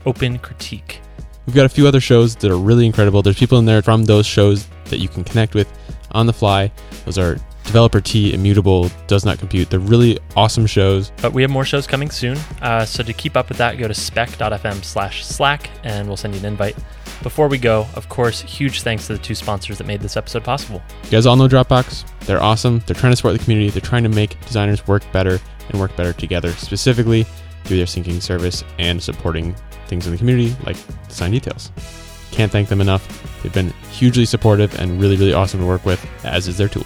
[0.05, 1.01] open critique.
[1.45, 3.22] We've got a few other shows that are really incredible.
[3.22, 5.72] There's people in there from those shows that you can connect with
[6.11, 6.72] on the fly.
[7.05, 7.38] Those are
[7.68, 9.69] Developer Tea, Immutable, Does Not Compute.
[9.69, 11.11] They're really awesome shows.
[11.22, 12.38] But we have more shows coming soon.
[12.61, 16.34] Uh, so to keep up with that, go to spec.fm slash slack and we'll send
[16.34, 16.77] you an invite.
[17.22, 20.45] Before we go, of course, huge thanks to the two sponsors that made this episode
[20.45, 20.81] possible.
[21.03, 22.06] You guys all know Dropbox.
[22.22, 22.81] They're awesome.
[22.88, 23.69] They're trying to support the community.
[23.69, 25.38] They're trying to make designers work better
[25.69, 27.26] and work better together, specifically
[27.65, 29.53] through their syncing service and supporting
[29.88, 30.77] things in the community like
[31.10, 31.72] design details.
[32.31, 33.44] Can't thank them enough.
[33.44, 36.85] They've been hugely supportive and really, really awesome to work with, as is their tool.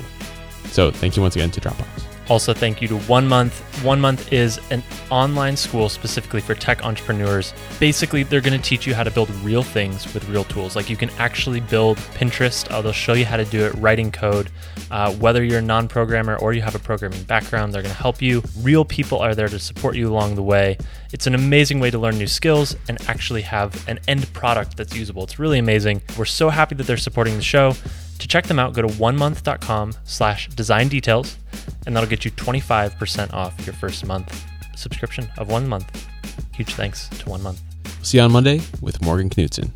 [0.72, 2.12] So thank you once again to Dropbox.
[2.30, 3.60] Also, thank you to One Month.
[3.84, 7.54] One Month is an online school specifically for tech entrepreneurs.
[7.78, 10.74] Basically, they're going to teach you how to build real things with real tools.
[10.74, 12.72] Like you can actually build Pinterest.
[12.72, 14.50] Uh, they'll show you how to do it, writing code.
[14.92, 18.02] Uh, whether you're a non programmer or you have a programming background, they're going to
[18.02, 18.42] help you.
[18.62, 20.78] Real people are there to support you along the way.
[21.12, 24.96] It's an amazing way to learn new skills and actually have an end product that's
[24.96, 25.24] usable.
[25.24, 26.02] It's really amazing.
[26.18, 27.74] We're so happy that they're supporting the show.
[28.22, 31.38] To check them out, go to onemonth.com slash design details,
[31.88, 34.46] and that'll get you 25% off your first month
[34.76, 36.08] subscription of one month.
[36.54, 37.62] Huge thanks to One Month.
[38.04, 39.72] See you on Monday with Morgan Knutson.